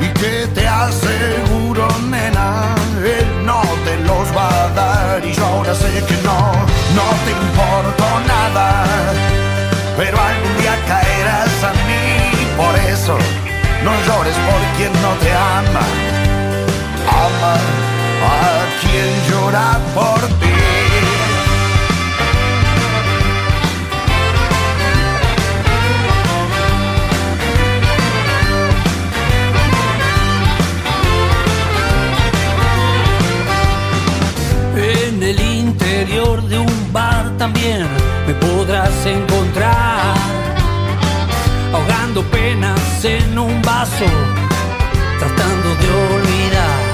y 0.00 0.06
que 0.20 0.46
te 0.54 0.68
aseguro, 0.68 1.88
nena, 2.08 2.74
él 3.18 3.28
no 3.44 3.62
te 3.84 3.94
los 4.08 4.26
va 4.36 4.48
a 4.64 4.68
dar 4.68 5.24
y 5.24 5.32
yo 5.32 5.46
ahora 5.46 5.74
sé 5.74 6.04
que 6.08 6.16
no, 6.22 6.38
no 6.98 7.06
te 7.24 7.30
importo 7.32 7.69
No 13.08 13.92
llores 14.06 14.34
por 14.34 14.60
quien 14.76 14.92
no 15.00 15.12
te 15.22 15.32
ama, 15.32 15.80
ama 17.08 17.54
a 17.54 18.66
quien 18.82 19.08
llora 19.26 19.78
por 19.94 20.20
ti. 20.38 20.50
En 34.76 35.22
el 35.22 35.40
interior 35.40 36.42
de 36.42 36.58
un 36.58 36.92
bar 36.92 37.30
también 37.38 37.86
me 38.26 38.34
podrás 38.34 39.06
encontrar 39.06 40.14
ahogando 41.72 42.22
penas 42.24 43.04
en 43.04 43.38
un 43.38 43.62
vaso, 43.62 44.06
tratando 45.18 45.68
de 45.80 45.88
olvidar 46.14 46.90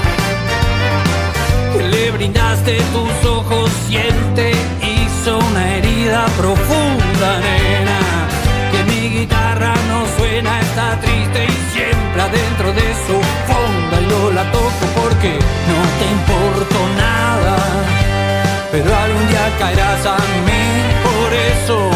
que 1.73 1.83
le 1.83 2.11
brindaste 2.11 2.77
tus 2.93 3.29
ojos 3.29 3.69
y 3.89 3.97
él 3.97 4.15
te 4.35 4.51
hizo 4.81 5.37
una 5.37 5.75
herida 5.75 6.25
profunda, 6.37 7.39
nena. 7.39 7.99
Que 8.71 8.83
mi 8.91 9.09
guitarra 9.09 9.73
no 9.89 9.99
suena, 10.17 10.59
está 10.61 10.99
triste 10.99 11.45
y 11.45 11.73
siempre 11.73 12.21
adentro 12.21 12.73
de 12.73 12.87
su 13.05 13.17
fonda 13.47 14.01
y 14.01 14.05
no 14.07 14.31
la 14.31 14.51
toco 14.51 14.85
porque 15.01 15.39
no 15.69 15.79
te 15.99 16.05
importo 16.17 16.77
nada. 16.97 17.57
Pero 18.71 18.95
algún 18.95 19.27
día 19.27 19.45
caerás 19.59 20.05
a 20.05 20.17
mí 20.45 20.63
por 21.03 21.33
eso 21.33 21.89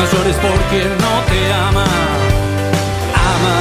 no 0.00 0.06
llores 0.12 0.36
por 0.36 0.58
quien 0.70 0.88
no 0.98 1.14
te 1.28 1.52
ama. 1.52 1.84
Ama 3.34 3.58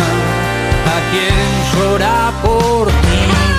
a 0.96 1.00
quien 1.12 1.36
llora 1.74 2.32
por 2.42 2.88
ti. 2.88 3.59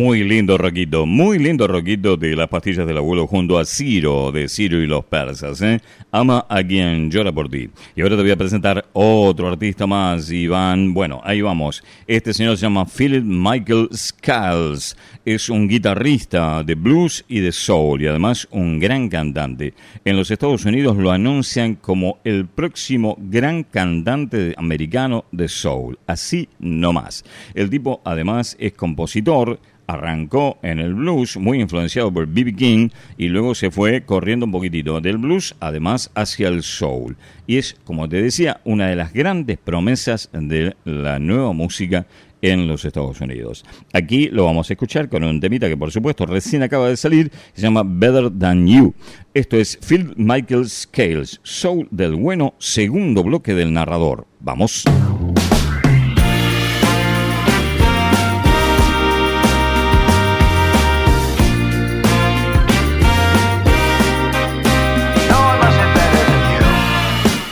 Muy 0.00 0.24
lindo 0.24 0.56
roquito, 0.56 1.04
muy 1.04 1.38
lindo 1.38 1.66
roquito 1.66 2.16
de 2.16 2.34
las 2.34 2.48
pastillas 2.48 2.86
del 2.86 2.96
abuelo 2.96 3.26
junto 3.26 3.58
a 3.58 3.66
Ciro, 3.66 4.32
de 4.32 4.48
Ciro 4.48 4.78
y 4.78 4.86
los 4.86 5.04
persas. 5.04 5.60
¿eh? 5.60 5.78
Ama 6.10 6.46
a 6.48 6.64
quien 6.64 7.10
llora 7.10 7.30
por 7.30 7.50
ti. 7.50 7.68
Y 7.94 8.00
ahora 8.00 8.16
te 8.16 8.22
voy 8.22 8.30
a 8.30 8.36
presentar 8.36 8.86
otro 8.94 9.48
artista 9.48 9.86
más, 9.86 10.30
Iván. 10.30 10.94
Bueno, 10.94 11.20
ahí 11.22 11.42
vamos. 11.42 11.84
Este 12.06 12.32
señor 12.32 12.56
se 12.56 12.62
llama 12.62 12.86
Philip 12.86 13.22
Michael 13.22 13.90
Scales. 13.92 14.96
Es 15.26 15.50
un 15.50 15.68
guitarrista 15.68 16.64
de 16.64 16.76
blues 16.76 17.22
y 17.28 17.40
de 17.40 17.52
soul 17.52 18.00
y 18.00 18.06
además 18.06 18.48
un 18.52 18.80
gran 18.80 19.10
cantante. 19.10 19.74
En 20.06 20.16
los 20.16 20.30
Estados 20.30 20.64
Unidos 20.64 20.96
lo 20.96 21.12
anuncian 21.12 21.74
como 21.74 22.20
el 22.24 22.46
próximo 22.46 23.18
gran 23.20 23.64
cantante 23.64 24.54
americano 24.56 25.26
de 25.30 25.46
soul. 25.46 25.98
Así 26.06 26.48
no 26.58 26.94
más. 26.94 27.22
El 27.52 27.68
tipo 27.68 28.00
además 28.02 28.56
es 28.58 28.72
compositor 28.72 29.60
arrancó 29.92 30.58
en 30.62 30.78
el 30.78 30.94
blues, 30.94 31.36
muy 31.36 31.60
influenciado 31.60 32.12
por 32.12 32.26
B.B. 32.26 32.54
King, 32.54 32.88
y 33.16 33.28
luego 33.28 33.54
se 33.54 33.70
fue 33.70 34.02
corriendo 34.02 34.46
un 34.46 34.52
poquitito 34.52 35.00
del 35.00 35.18
blues, 35.18 35.54
además 35.60 36.10
hacia 36.14 36.48
el 36.48 36.62
soul. 36.62 37.16
Y 37.46 37.58
es, 37.58 37.76
como 37.84 38.08
te 38.08 38.22
decía, 38.22 38.60
una 38.64 38.88
de 38.88 38.96
las 38.96 39.12
grandes 39.12 39.58
promesas 39.58 40.30
de 40.32 40.76
la 40.84 41.18
nueva 41.18 41.52
música 41.52 42.06
en 42.42 42.68
los 42.68 42.84
Estados 42.84 43.20
Unidos. 43.20 43.64
Aquí 43.92 44.28
lo 44.28 44.44
vamos 44.44 44.70
a 44.70 44.72
escuchar 44.72 45.08
con 45.08 45.24
un 45.24 45.40
temita 45.40 45.68
que 45.68 45.76
por 45.76 45.90
supuesto 45.90 46.26
recién 46.26 46.62
acaba 46.62 46.88
de 46.88 46.96
salir, 46.96 47.30
se 47.52 47.62
llama 47.62 47.82
Better 47.84 48.30
Than 48.30 48.66
You. 48.66 48.94
Esto 49.34 49.56
es 49.56 49.78
Phil 49.86 50.12
Michael 50.16 50.68
Scales, 50.68 51.40
Soul 51.42 51.88
del 51.90 52.14
Bueno, 52.14 52.54
segundo 52.58 53.22
bloque 53.22 53.54
del 53.54 53.72
narrador. 53.72 54.26
Vamos. 54.40 54.84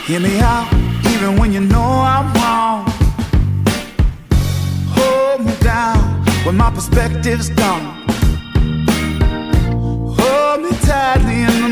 Hear 0.09 0.21
me 0.21 0.39
out, 0.39 0.67
even 1.05 1.37
when 1.37 1.53
you 1.53 1.59
know 1.59 1.83
I'm 1.83 2.33
wrong. 2.33 2.83
Hold 4.97 5.45
me 5.45 5.53
down 5.61 5.99
when 6.43 6.57
my 6.57 6.71
perspective's 6.71 7.49
gone. 7.49 7.85
Hold 10.17 10.63
me 10.63 10.71
tightly 10.81 11.43
in 11.43 11.61
the 11.61 11.68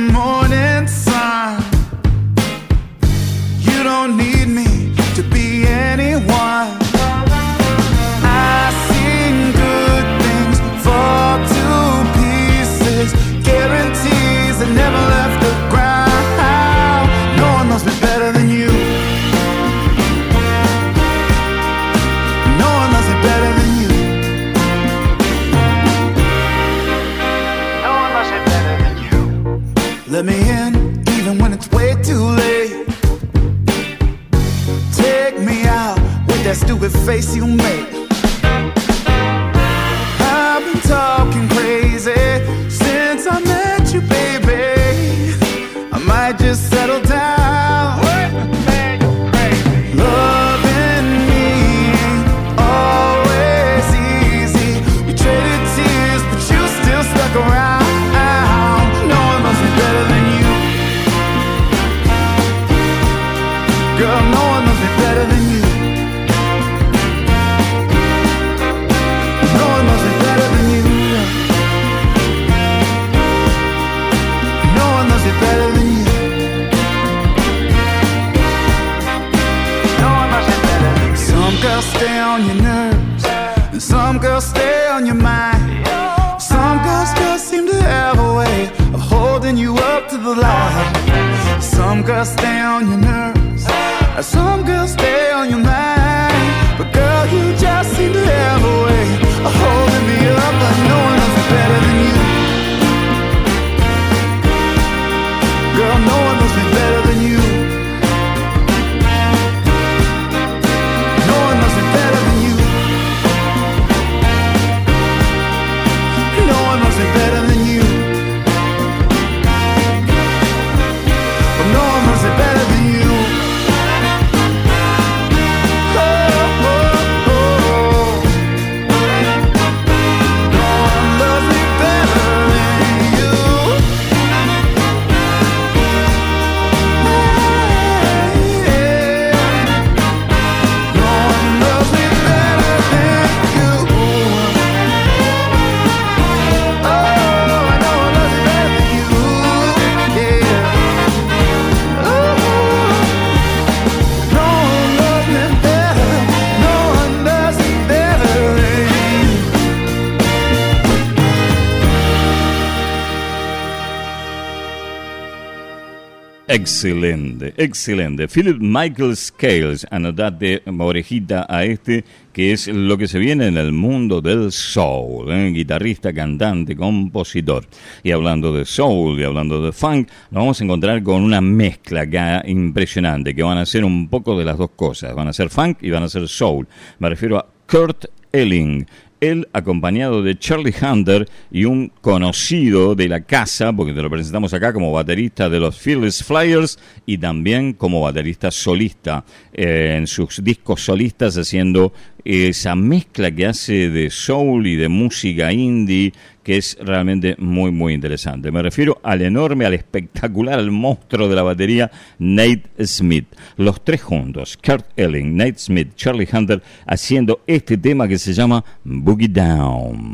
Excelente, 167.55 167.63
excelente. 167.63 168.27
Philip 168.27 168.57
Michael 168.59 169.15
Scales, 169.15 169.87
anotate 169.89 170.61
orejita 170.77 171.45
a 171.49 171.63
este, 171.63 172.03
que 172.33 172.51
es 172.51 172.67
lo 172.67 172.97
que 172.97 173.07
se 173.07 173.19
viene 173.19 173.47
en 173.47 173.57
el 173.57 173.71
mundo 173.71 174.21
del 174.21 174.51
soul, 174.51 175.31
¿eh? 175.31 175.51
guitarrista, 175.51 176.13
cantante, 176.13 176.75
compositor. 176.75 177.65
Y 178.03 178.11
hablando 178.11 178.53
de 178.53 178.65
soul 178.65 179.19
y 179.19 179.23
hablando 179.23 179.61
de 179.61 179.71
funk, 179.71 180.09
nos 180.31 180.41
vamos 180.41 180.61
a 180.61 180.63
encontrar 180.63 181.03
con 181.03 181.23
una 181.23 181.41
mezcla 181.41 182.01
acá 182.01 182.43
impresionante, 182.45 183.33
que 183.33 183.43
van 183.43 183.57
a 183.57 183.65
ser 183.65 183.85
un 183.85 184.07
poco 184.09 184.37
de 184.37 184.45
las 184.45 184.57
dos 184.57 184.71
cosas. 184.75 185.15
Van 185.15 185.27
a 185.27 185.33
ser 185.33 185.49
funk 185.49 185.77
y 185.81 185.89
van 185.89 186.03
a 186.03 186.09
ser 186.09 186.27
soul. 186.27 186.67
Me 186.99 187.09
refiero 187.09 187.37
a 187.37 187.47
Kurt 187.67 188.05
Elling. 188.31 188.85
Él 189.19 189.47
acompañado 189.53 190.21
de 190.21 190.37
Charlie 190.37 190.73
Hunter 190.81 191.27
y 191.51 191.65
un 191.65 191.91
conocido 192.01 192.95
de 192.95 193.07
la 193.07 193.21
casa, 193.21 193.73
porque 193.73 193.93
te 193.93 194.01
lo 194.01 194.09
presentamos 194.09 194.53
acá 194.53 194.73
como 194.73 194.91
baterista 194.91 195.49
de 195.49 195.59
los 195.59 195.77
Phyllis 195.77 196.23
Flyers 196.23 196.77
y 197.05 197.17
también 197.17 197.73
como 197.73 198.01
baterista 198.01 198.51
solista 198.51 199.25
eh, 199.53 199.95
en 199.97 200.07
sus 200.07 200.43
discos 200.43 200.83
solistas 200.83 201.37
haciendo 201.37 201.93
esa 202.27 202.75
mezcla 202.75 203.31
que 203.31 203.45
hace 203.45 203.89
de 203.89 204.09
soul 204.09 204.67
y 204.67 204.75
de 204.75 204.89
música 204.89 205.53
indie, 205.53 206.11
que 206.43 206.57
es 206.57 206.77
realmente 206.81 207.35
muy, 207.39 207.71
muy 207.71 207.93
interesante. 207.93 208.51
Me 208.51 208.61
refiero 208.61 208.99
al 209.01 209.21
enorme, 209.21 209.65
al 209.65 209.73
espectacular, 209.73 210.59
al 210.59 210.69
monstruo 210.69 211.29
de 211.29 211.35
la 211.35 211.43
batería, 211.43 211.89
Nate 212.19 212.85
Smith. 212.85 213.27
Los 213.55 213.81
tres 213.81 214.01
juntos, 214.01 214.57
Kurt 214.57 214.87
Elling, 214.97 215.37
Nate 215.37 215.57
Smith, 215.57 215.95
Charlie 215.95 216.27
Hunter, 216.29 216.61
haciendo 216.85 217.41
este 217.47 217.77
tema 217.77 218.09
que 218.09 218.19
se 218.19 218.33
llama 218.33 218.63
Boogie 218.83 219.29
Down. 219.29 220.11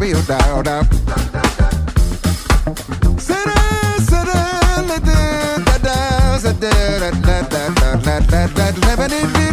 Lebanon 8.92 9.51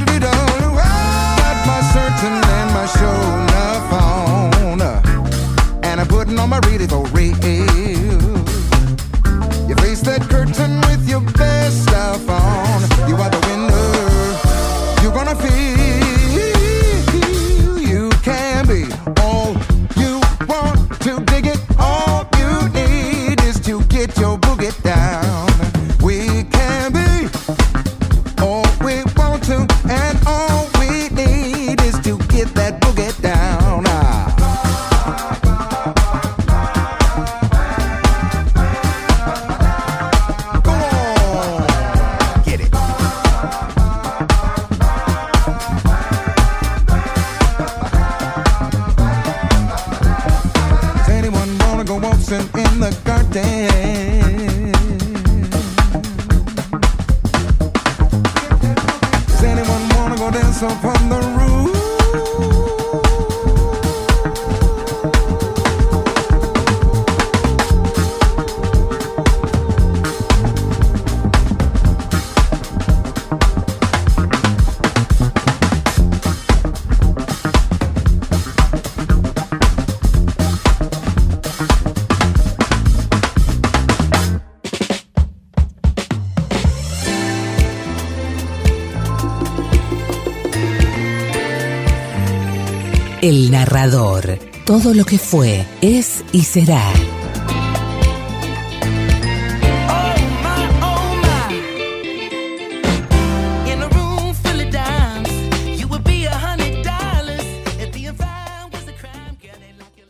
El 93.22 93.52
narrador. 93.52 94.40
Todo 94.66 94.94
lo 94.94 95.04
que 95.04 95.18
fue, 95.18 95.66
es 95.82 96.24
y 96.32 96.44
será. 96.44 96.82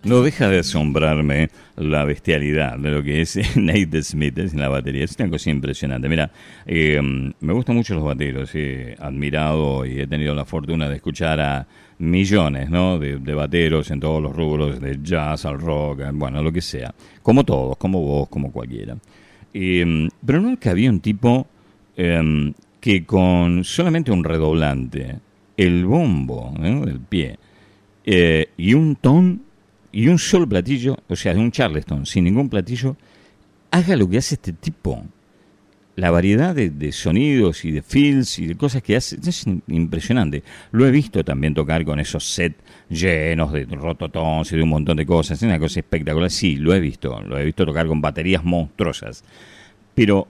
No 0.04 0.24
deja 0.24 0.50
de 0.50 0.60
asombrarme 0.60 1.50
la 1.78 2.04
bestialidad 2.04 2.80
de 2.80 2.90
lo 2.90 3.04
que 3.04 3.22
es 3.22 3.38
Nate 3.56 4.02
Smith 4.02 4.38
en 4.40 4.60
la 4.60 4.68
batería. 4.68 5.06
Es 5.06 5.16
una 5.20 5.30
cosa 5.30 5.50
impresionante. 5.52 6.10
Mira, 6.10 6.32
eh, 6.66 7.00
me 7.40 7.54
gustan 7.54 7.76
mucho 7.76 7.94
los 7.94 8.04
bateros. 8.04 8.54
He 8.56 8.96
admirado 9.00 9.86
y 9.86 10.00
he 10.00 10.08
tenido 10.08 10.34
la 10.34 10.46
fortuna 10.46 10.90
de 10.90 10.96
escuchar 10.96 11.40
a 11.40 11.68
millones 12.00 12.70
¿no? 12.70 12.98
de, 12.98 13.34
bateros 13.34 13.92
en 13.92 14.00
todos 14.00 14.22
los 14.22 14.36
rubros, 14.36 14.80
de 14.80 15.00
jazz 15.02 15.46
al 15.46 15.60
rock, 15.60 16.02
bueno, 16.14 16.42
lo 16.42 16.52
que 16.52 16.62
sea. 16.62 16.94
Como 17.22 17.44
todos, 17.44 17.78
como 17.78 18.02
vos, 18.02 18.30
como 18.30 18.52
cualquiera. 18.52 18.98
Eh, 19.54 20.08
pero 20.26 20.58
que 20.60 20.70
había 20.70 20.90
un 20.90 21.00
tipo 21.00 21.48
em, 21.96 22.54
que 22.80 23.06
con 23.06 23.64
solamente 23.64 24.12
un 24.12 24.24
redoblante, 24.24 25.20
el 25.58 25.86
bombo 25.86 26.54
del 26.58 27.00
pie 27.02 27.38
eh, 28.06 28.50
y 28.58 28.74
un 28.74 28.96
ton 28.96 29.42
y 29.92 30.08
un 30.08 30.20
solo 30.20 30.48
platillo, 30.48 30.98
o 31.08 31.16
sea, 31.16 31.34
un 31.34 31.52
charleston 31.52 32.06
sin 32.06 32.24
ningún 32.24 32.48
platillo, 32.48 32.96
haga 33.72 33.96
lo 33.96 34.08
que 34.08 34.20
hace 34.20 34.36
este 34.36 34.54
tipo 34.54 35.04
la 36.00 36.12
variedad 36.12 36.56
de, 36.56 36.92
sonidos 36.92 37.66
y 37.66 37.72
de 37.72 37.82
feels 37.82 38.40
y 38.40 38.48
de 38.48 38.56
cosas 38.56 38.82
que 38.82 38.96
hace 38.96 39.18
es 39.22 39.46
impresionante. 39.68 40.44
Lo 40.72 40.88
he 40.88 40.92
visto 40.92 41.24
también 41.24 41.54
tocar 41.54 41.84
con 41.84 42.00
esos 42.00 42.24
sets 42.24 42.56
llenos 42.90 43.52
de 43.52 43.66
rototons 43.66 44.52
y 44.52 44.56
de 44.56 44.64
un 44.64 44.70
montón 44.70 44.98
de 44.98 45.06
cosas. 45.06 45.38
Es 45.38 45.44
una 45.44 45.60
cosa 45.60 45.82
espectacular. 45.82 46.32
Sí, 46.32 46.56
lo 46.56 46.74
he 46.74 46.80
visto. 46.80 47.22
Lo 47.22 47.38
he 47.38 47.44
visto 47.44 47.66
tocar 47.66 47.86
con 47.86 48.02
baterías 48.02 48.44
monstruosas. 48.44 49.24
Pero 49.94 50.28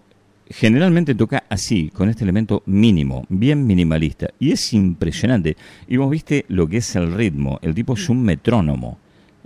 generalmente 0.49 1.13
toca 1.13 1.43
así, 1.49 1.91
con 1.93 2.10
este 2.10 2.23
elemento 2.23 2.63
mínimo, 2.65 3.25
bien 3.29 3.67
minimalista. 3.67 4.29
Y 4.39 4.51
es 4.51 4.73
impresionante. 4.73 5.55
Y 5.88 5.97
vos 5.97 6.10
viste 6.10 6.45
lo 6.47 6.67
que 6.67 6.77
es 6.77 6.95
el 6.95 7.13
ritmo. 7.13 7.60
El 7.62 7.75
tipo 7.75 7.93
es 7.93 8.10
un 8.10 8.23
metrónomo. 8.23 8.97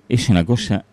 Es 0.08 0.30
una 0.30 0.46
cosa 0.46 0.86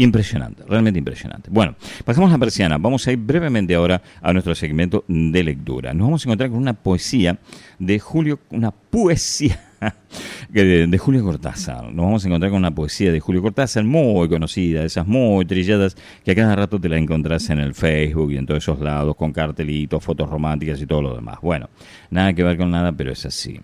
Impresionante, 0.00 0.62
realmente 0.64 1.00
impresionante. 1.00 1.50
Bueno, 1.50 1.74
pasamos 2.04 2.30
la 2.30 2.38
persiana. 2.38 2.78
Vamos 2.78 3.04
a 3.08 3.10
ir 3.10 3.18
brevemente 3.18 3.74
ahora 3.74 4.00
a 4.22 4.32
nuestro 4.32 4.54
segmento 4.54 5.04
de 5.08 5.42
lectura. 5.42 5.92
Nos 5.92 6.06
vamos 6.06 6.24
a 6.24 6.28
encontrar 6.28 6.50
con 6.50 6.60
una 6.60 6.72
poesía 6.72 7.36
de 7.80 7.98
Julio, 7.98 8.38
una 8.50 8.70
poesía 8.70 9.58
de, 10.50 10.98
Julio 10.98 11.24
Cortázar. 11.24 11.86
Nos 11.86 12.04
vamos 12.04 12.24
a 12.24 12.28
encontrar 12.28 12.52
con 12.52 12.58
una 12.58 12.72
poesía 12.72 13.10
de 13.10 13.18
Julio 13.18 13.42
Cortázar 13.42 13.82
muy 13.82 14.28
conocida, 14.28 14.84
esas 14.84 15.04
muy 15.04 15.44
trilladas 15.46 15.96
que 16.24 16.30
a 16.30 16.36
cada 16.36 16.54
rato 16.54 16.78
te 16.80 16.88
la 16.88 16.96
encontrás 16.96 17.50
en 17.50 17.58
el 17.58 17.74
Facebook 17.74 18.30
y 18.30 18.36
en 18.36 18.46
todos 18.46 18.62
esos 18.62 18.78
lados, 18.78 19.16
con 19.16 19.32
cartelitos, 19.32 20.04
fotos 20.04 20.30
románticas 20.30 20.80
y 20.80 20.86
todo 20.86 21.02
lo 21.02 21.16
demás. 21.16 21.38
Bueno, 21.42 21.70
nada 22.08 22.32
que 22.34 22.44
ver 22.44 22.56
con 22.56 22.70
nada, 22.70 22.92
pero 22.92 23.10
es 23.10 23.26
así. 23.26 23.58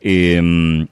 Eh, 0.00 0.84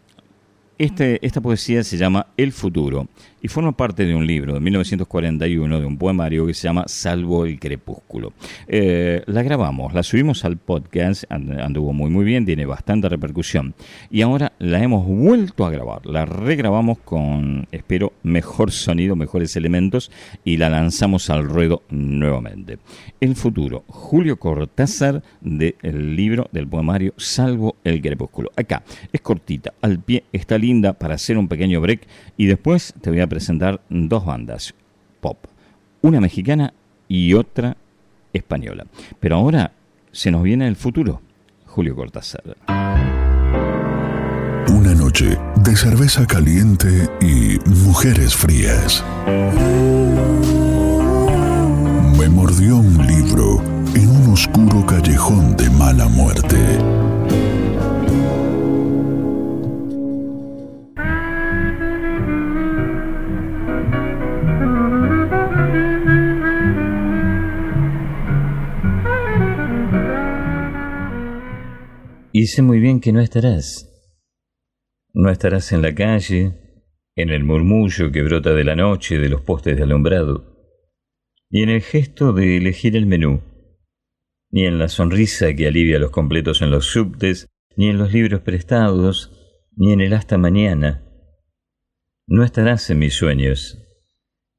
este, 0.77 1.25
esta 1.25 1.41
poesía 1.41 1.85
se 1.85 1.97
llama 1.97 2.27
El 2.37 2.53
futuro 2.53 3.09
y 3.45 3.49
forma 3.49 3.73
parte 3.73 4.07
de 4.07 4.15
un 4.15 4.27
libro 4.27 4.55
de 4.55 4.61
1941 4.61 5.79
de 5.79 5.85
un 5.85 5.99
poemario 5.99 6.47
que 6.47 6.55
se 6.55 6.67
llama 6.67 6.85
Salvo 6.87 7.45
el 7.45 7.61
crepúsculo. 7.61 8.33
Eh, 8.67 9.23
la 9.27 9.43
grabamos, 9.43 9.93
la 9.93 10.03
subimos 10.03 10.47
al 10.47 10.57
podcast, 10.57 11.25
anduvo 11.31 11.93
muy 11.93 12.09
muy 12.09 12.25
bien, 12.25 12.47
tiene 12.47 12.65
bastante 12.65 13.07
repercusión 13.07 13.75
y 14.11 14.23
ahora 14.23 14.55
la 14.59 14.83
hemos 14.83 15.07
vuelto 15.07 15.67
a 15.67 15.71
grabar, 15.71 16.07
la 16.07 16.25
regrabamos 16.25 17.01
con, 17.01 17.69
espero, 17.71 18.15
mejor 18.23 18.73
sonido, 18.73 19.15
mejores 19.15 19.57
elementos 19.57 20.11
y 20.43 20.57
la 20.57 20.71
lanzamos 20.71 21.29
al 21.29 21.45
ruedo 21.45 21.83
nuevamente. 21.91 22.79
El 23.21 23.37
futuro, 23.37 23.85
Julio 23.89 24.39
Cortázar 24.39 25.23
del 25.43 26.17
libro 26.17 26.49
del 26.51 26.67
poemario 26.67 27.13
Salvo 27.19 27.77
el 27.85 28.01
crepúsculo. 28.01 28.51
Acá, 28.57 28.85
es 29.13 29.21
cortita, 29.21 29.75
al 29.83 30.01
pie, 30.01 30.25
está 30.33 30.57
linda 30.57 30.95
para 30.95 31.17
hacer 31.17 31.37
un 31.37 31.47
pequeño 31.47 31.83
break 31.83 32.07
y 32.39 32.47
después 32.47 32.95
te 33.03 33.11
voy 33.11 33.21
a 33.21 33.34
presentar 33.35 33.81
dos 33.89 34.25
bandas 34.25 34.73
pop, 35.21 35.39
una 36.03 36.21
mexicana 36.21 36.73
y 37.09 37.35
otra 37.35 37.77
española. 38.33 38.87
Pero 39.19 39.35
ahora 39.35 39.73
se 40.13 40.31
nos 40.31 40.45
viene 40.45 40.69
el 40.69 40.77
futuro. 40.77 41.21
Julio 41.67 41.97
Cortázar. 41.97 42.57
Una 44.69 44.95
noche 44.95 45.37
de 45.65 45.75
cerveza 45.75 46.25
caliente 46.29 47.09
y 47.21 47.59
mujeres 47.69 48.37
frías. 48.37 49.05
Me 52.17 52.29
mordió 52.29 52.77
un 52.77 53.05
libro 53.05 53.61
en 53.97 54.09
un 54.11 54.33
oscuro 54.33 54.87
callejón 54.87 55.57
de 55.57 55.69
mala 55.71 56.07
muerte. 56.07 57.04
Y 72.37 72.49
sé 72.49 72.63
muy 72.63 72.81
bien 72.81 72.99
que 72.99 73.13
no 73.13 73.21
estarás. 73.21 73.89
No 75.13 75.31
estarás 75.31 75.71
en 75.71 75.83
la 75.83 75.95
calle, 75.95 76.53
en 77.15 77.31
el 77.31 77.45
murmullo 77.45 78.11
que 78.11 78.25
brota 78.25 78.53
de 78.55 78.65
la 78.65 78.75
noche 78.75 79.21
de 79.21 79.29
los 79.29 79.43
postes 79.43 79.77
de 79.77 79.85
alumbrado, 79.85 80.83
ni 81.49 81.63
en 81.63 81.69
el 81.69 81.81
gesto 81.81 82.33
de 82.33 82.57
elegir 82.57 82.97
el 82.97 83.07
menú, 83.07 83.41
ni 84.51 84.67
en 84.67 84.81
la 84.81 84.89
sonrisa 84.89 85.55
que 85.55 85.69
alivia 85.69 86.01
los 86.01 86.11
completos 86.11 86.61
en 86.61 86.73
los 86.73 86.87
subtes, 86.87 87.47
ni 87.77 87.89
en 87.89 87.99
los 87.99 88.13
libros 88.13 88.41
prestados, 88.41 89.31
ni 89.77 89.93
en 89.93 90.01
el 90.01 90.13
hasta 90.13 90.37
mañana. 90.37 91.05
No 92.27 92.43
estarás 92.43 92.91
en 92.91 92.99
mis 92.99 93.15
sueños, 93.15 93.79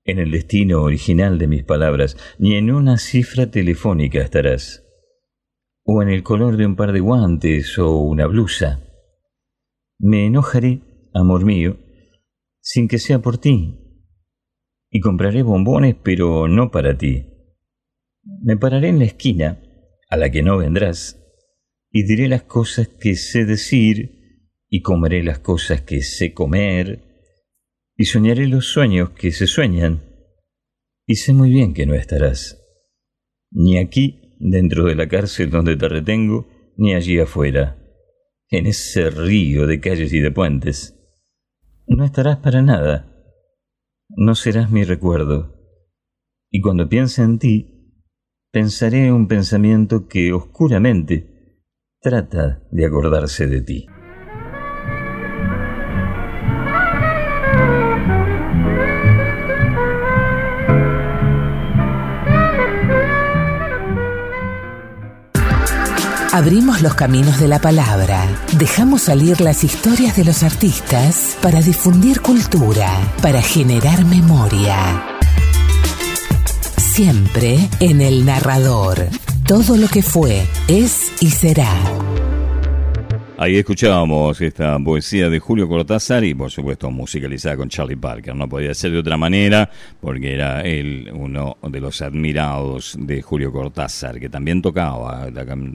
en 0.05 0.19
el 0.19 0.31
destino 0.31 0.81
original 0.81 1.37
de 1.37 1.47
mis 1.47 1.65
palabras, 1.65 2.15
ni 2.39 2.55
en 2.55 2.71
una 2.71 2.97
cifra 2.97 3.51
telefónica 3.51 4.21
estarás 4.21 4.84
o 5.85 6.01
en 6.01 6.09
el 6.09 6.23
color 6.23 6.57
de 6.57 6.65
un 6.65 6.75
par 6.75 6.91
de 6.91 6.99
guantes 6.99 7.77
o 7.77 7.99
una 7.99 8.25
blusa. 8.25 8.81
Me 9.99 10.25
enojaré, 10.25 10.81
amor 11.13 11.45
mío, 11.45 11.77
sin 12.59 12.87
que 12.87 12.97
sea 12.97 13.19
por 13.19 13.37
ti, 13.37 13.79
y 14.89 14.99
compraré 14.99 15.43
bombones, 15.43 15.95
pero 16.03 16.47
no 16.47 16.71
para 16.71 16.97
ti. 16.97 17.25
Me 18.23 18.57
pararé 18.57 18.89
en 18.89 18.99
la 18.99 19.05
esquina, 19.05 19.61
a 20.09 20.17
la 20.17 20.31
que 20.31 20.41
no 20.41 20.57
vendrás, 20.57 21.21
y 21.91 22.03
diré 22.03 22.27
las 22.27 22.43
cosas 22.43 22.87
que 22.87 23.15
sé 23.15 23.45
decir, 23.45 24.49
y 24.67 24.81
comeré 24.81 25.23
las 25.23 25.39
cosas 25.39 25.81
que 25.81 26.01
sé 26.01 26.33
comer, 26.33 27.03
y 27.95 28.05
soñaré 28.05 28.47
los 28.47 28.65
sueños 28.65 29.11
que 29.11 29.31
se 29.31 29.45
sueñan, 29.45 30.01
y 31.05 31.15
sé 31.17 31.31
muy 31.31 31.51
bien 31.51 31.75
que 31.75 31.85
no 31.85 31.93
estarás, 31.93 32.59
ni 33.51 33.77
aquí 33.77 34.24
dentro 34.49 34.85
de 34.85 34.95
la 34.95 35.07
cárcel 35.07 35.49
donde 35.49 35.75
te 35.75 35.89
retengo, 35.89 36.47
ni 36.77 36.93
allí 36.93 37.19
afuera, 37.19 37.77
en 38.49 38.67
ese 38.67 39.09
río 39.09 39.65
de 39.65 39.79
calles 39.79 40.13
y 40.13 40.19
de 40.19 40.31
puentes. 40.31 40.95
No 41.87 42.05
estarás 42.05 42.37
para 42.37 42.61
nada, 42.61 43.11
no 44.09 44.35
serás 44.35 44.69
mi 44.69 44.83
recuerdo, 44.83 45.55
y 46.51 46.61
cuando 46.61 46.87
piense 46.87 47.23
en 47.23 47.39
ti, 47.39 48.03
pensaré 48.51 49.11
un 49.11 49.27
pensamiento 49.27 50.07
que 50.07 50.31
oscuramente 50.31 51.61
trata 51.99 52.63
de 52.71 52.85
acordarse 52.85 53.47
de 53.47 53.61
ti. 53.61 53.87
Abrimos 66.35 66.81
los 66.81 66.95
caminos 66.95 67.39
de 67.39 67.47
la 67.47 67.59
palabra, 67.59 68.27
dejamos 68.57 69.03
salir 69.03 69.39
las 69.39 69.63
historias 69.63 70.17
de 70.17 70.25
los 70.25 70.43
artistas 70.43 71.37
para 71.41 71.61
difundir 71.61 72.19
cultura, 72.19 72.91
para 73.21 73.41
generar 73.41 74.03
memoria. 74.03 75.01
Siempre 76.75 77.69
en 77.79 78.01
el 78.01 78.25
narrador. 78.25 79.07
Todo 79.47 79.77
lo 79.77 79.87
que 79.87 80.03
fue, 80.03 80.45
es 80.67 81.09
y 81.21 81.31
será. 81.31 81.71
Ahí 83.37 83.57
escuchábamos 83.57 84.39
esta 84.39 84.79
poesía 84.79 85.29
de 85.29 85.39
Julio 85.39 85.67
Cortázar 85.67 86.23
y 86.23 86.33
por 86.33 86.49
supuesto 86.49 86.89
musicalizada 86.89 87.57
con 87.57 87.67
Charlie 87.67 87.97
Parker. 87.97 88.33
No 88.33 88.47
podía 88.47 88.73
ser 88.73 88.91
de 88.91 88.99
otra 88.99 89.17
manera 89.17 89.69
porque 89.99 90.33
era 90.33 90.61
él 90.61 91.11
uno 91.13 91.57
de 91.61 91.81
los 91.81 92.01
admirados 92.01 92.95
de 92.97 93.21
Julio 93.21 93.51
Cortázar, 93.51 94.21
que 94.21 94.29
también 94.29 94.61
tocaba, 94.61 95.27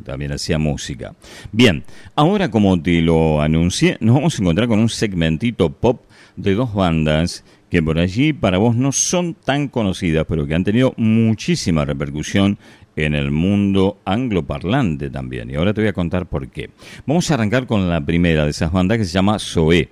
también 0.04 0.32
hacía 0.32 0.58
música. 0.58 1.14
Bien, 1.52 1.84
ahora 2.14 2.50
como 2.50 2.80
te 2.80 3.02
lo 3.02 3.42
anuncié, 3.42 3.98
nos 4.00 4.14
vamos 4.14 4.38
a 4.38 4.42
encontrar 4.42 4.66
con 4.66 4.78
un 4.78 4.88
segmentito 4.88 5.70
pop 5.70 6.00
de 6.36 6.54
dos 6.54 6.72
bandas 6.72 7.44
que 7.70 7.82
por 7.82 7.98
allí 7.98 8.32
para 8.32 8.58
vos 8.58 8.74
no 8.74 8.90
son 8.90 9.34
tan 9.34 9.68
conocidas, 9.68 10.26
pero 10.28 10.46
que 10.46 10.54
han 10.54 10.64
tenido 10.64 10.92
muchísima 10.96 11.84
repercusión 11.84 12.58
en 13.04 13.14
el 13.14 13.30
mundo 13.30 13.98
angloparlante 14.04 15.10
también. 15.10 15.50
Y 15.50 15.54
ahora 15.54 15.74
te 15.74 15.80
voy 15.80 15.88
a 15.88 15.92
contar 15.92 16.26
por 16.26 16.48
qué. 16.48 16.70
Vamos 17.06 17.30
a 17.30 17.34
arrancar 17.34 17.66
con 17.66 17.88
la 17.88 18.00
primera 18.00 18.44
de 18.44 18.50
esas 18.50 18.72
bandas 18.72 18.98
que 18.98 19.04
se 19.04 19.12
llama 19.12 19.38
Zoé. 19.38 19.88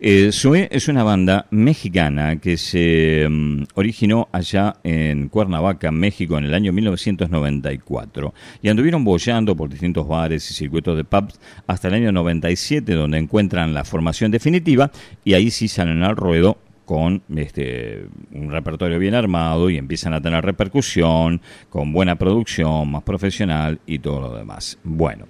Eh, 0.00 0.30
es 0.70 0.88
una 0.88 1.02
banda 1.02 1.46
mexicana 1.50 2.36
que 2.36 2.56
se 2.56 3.26
mm, 3.28 3.64
originó 3.74 4.28
allá 4.32 4.76
en 4.82 5.28
Cuernavaca, 5.28 5.90
México, 5.90 6.38
en 6.38 6.44
el 6.44 6.54
año 6.54 6.72
1994 6.72 8.34
y 8.62 8.68
anduvieron 8.68 9.04
bollando 9.04 9.56
por 9.56 9.70
distintos 9.70 10.06
bares 10.06 10.50
y 10.50 10.54
circuitos 10.54 10.96
de 10.96 11.04
pubs 11.04 11.40
hasta 11.66 11.88
el 11.88 11.94
año 11.94 12.12
97, 12.12 12.92
donde 12.92 13.18
encuentran 13.18 13.74
la 13.74 13.84
formación 13.84 14.30
definitiva 14.30 14.90
y 15.24 15.34
ahí 15.34 15.50
sí 15.50 15.68
salen 15.68 16.02
al 16.02 16.16
ruedo 16.16 16.58
con 16.84 17.22
este, 17.36 18.06
un 18.32 18.50
repertorio 18.50 18.98
bien 18.98 19.14
armado 19.14 19.70
y 19.70 19.78
empiezan 19.78 20.14
a 20.14 20.20
tener 20.20 20.44
repercusión, 20.44 21.40
con 21.68 21.92
buena 21.92 22.16
producción, 22.16 22.90
más 22.90 23.02
profesional 23.02 23.80
y 23.86 23.98
todo 23.98 24.20
lo 24.20 24.36
demás. 24.36 24.78
Bueno, 24.84 25.26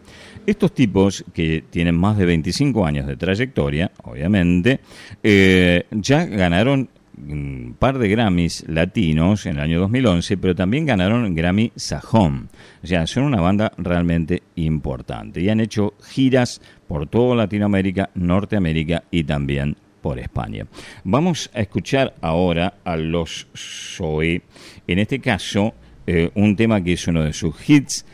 estos 0.46 0.72
tipos 0.72 1.24
que 1.32 1.64
tienen 1.70 1.96
más 1.96 2.16
de 2.16 2.26
25 2.26 2.84
años 2.84 3.06
de 3.06 3.16
trayectoria, 3.16 3.92
obviamente, 4.04 4.80
eh, 5.22 5.84
ya 5.90 6.24
ganaron 6.24 6.88
un 7.16 7.76
par 7.78 7.98
de 7.98 8.08
Grammys 8.08 8.64
latinos 8.68 9.46
en 9.46 9.56
el 9.56 9.62
año 9.62 9.80
2011, 9.80 10.36
pero 10.38 10.54
también 10.54 10.86
ganaron 10.86 11.34
Grammy 11.34 11.72
Sajón. 11.76 12.48
O 12.82 12.86
sea, 12.86 13.06
son 13.06 13.24
una 13.24 13.40
banda 13.40 13.72
realmente 13.76 14.42
importante 14.56 15.40
y 15.40 15.48
han 15.48 15.60
hecho 15.60 15.94
giras 16.02 16.60
por 16.88 17.06
toda 17.06 17.36
Latinoamérica, 17.36 18.10
Norteamérica 18.14 19.04
y 19.10 19.24
también 19.24 19.76
por 20.02 20.18
España. 20.18 20.66
Vamos 21.04 21.50
a 21.54 21.60
escuchar 21.60 22.14
ahora 22.20 22.74
a 22.84 22.96
los 22.96 23.46
Zoe, 23.56 24.42
en 24.86 24.98
este 24.98 25.20
caso 25.20 25.72
eh, 26.06 26.30
un 26.34 26.56
tema 26.56 26.82
que 26.82 26.94
es 26.94 27.06
uno 27.06 27.22
de 27.22 27.32
sus 27.32 27.54
hits 27.68 28.04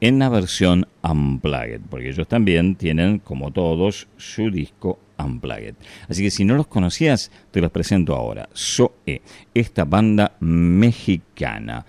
en 0.00 0.18
la 0.18 0.28
versión 0.28 0.86
Unplugged, 1.02 1.80
porque 1.90 2.10
ellos 2.10 2.28
también 2.28 2.74
tienen, 2.74 3.18
como 3.18 3.50
todos, 3.50 4.08
su 4.16 4.50
disco 4.50 4.98
Unplugged. 5.18 5.74
Así 6.08 6.22
que 6.22 6.30
si 6.30 6.44
no 6.44 6.54
los 6.54 6.66
conocías, 6.66 7.30
te 7.50 7.60
los 7.60 7.70
presento 7.70 8.14
ahora. 8.14 8.48
Zoe, 8.56 9.22
esta 9.52 9.84
banda 9.84 10.36
mexicana. 10.40 11.84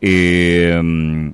Eh, 0.00 1.32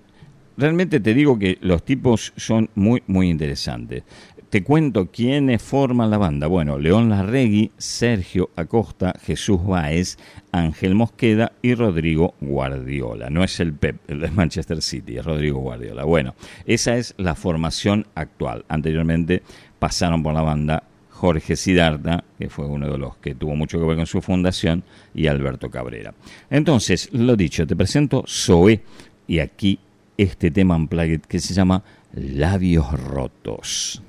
realmente 0.59 1.01
te 1.01 1.15
digo 1.15 1.39
que 1.39 1.57
los 1.63 1.85
tipos 1.85 2.33
son 2.37 2.69
muy, 2.75 3.03
muy 3.07 3.31
interesantes. 3.31 4.03
Te 4.51 4.63
cuento 4.63 5.11
quiénes 5.11 5.61
forman 5.61 6.11
la 6.11 6.17
banda. 6.17 6.47
Bueno, 6.47 6.79
León 6.79 7.11
Larregui, 7.11 7.71
Sergio 7.77 8.49
Acosta, 8.57 9.15
Jesús 9.23 9.63
Báez, 9.63 10.17
Ángel 10.53 10.95
Mosqueda 10.95 11.53
y 11.61 11.75
Rodrigo 11.75 12.35
Guardiola. 12.41 13.29
No 13.29 13.45
es 13.45 13.61
el 13.61 13.75
Pep, 13.75 13.97
el 14.09 14.21
de 14.21 14.31
Manchester 14.31 14.81
City, 14.81 15.19
es 15.19 15.25
Rodrigo 15.27 15.59
Guardiola. 15.61 16.05
Bueno, 16.05 16.35
esa 16.65 16.97
es 16.97 17.15
la 17.19 17.35
formación 17.35 18.07
actual. 18.15 18.65
Anteriormente 18.69 19.43
pasaron 19.79 20.23
por 20.23 20.33
la 20.33 20.41
banda 20.41 20.83
Jorge 21.11 21.55
Sidarta, 21.55 22.25
que 22.39 22.49
fue 22.49 22.65
uno 22.65 22.91
de 22.91 22.97
los 22.97 23.19
que 23.19 23.35
tuvo 23.35 23.55
mucho 23.55 23.79
que 23.79 23.85
ver 23.85 23.97
con 23.97 24.07
su 24.07 24.23
fundación, 24.23 24.83
y 25.15 25.27
Alberto 25.27 25.71
Cabrera. 25.71 26.15
Entonces, 26.49 27.11
lo 27.13 27.37
dicho, 27.37 27.67
te 27.67 27.77
presento 27.77 28.25
Zoe 28.27 28.81
y 29.27 29.41
aquí 29.41 29.79
este 30.17 30.51
tema 30.51 30.77
unplugged 30.77 31.21
que 31.21 31.39
se 31.39 31.53
llama 31.53 31.83
Labios 32.13 32.93
Rotos. 32.93 34.03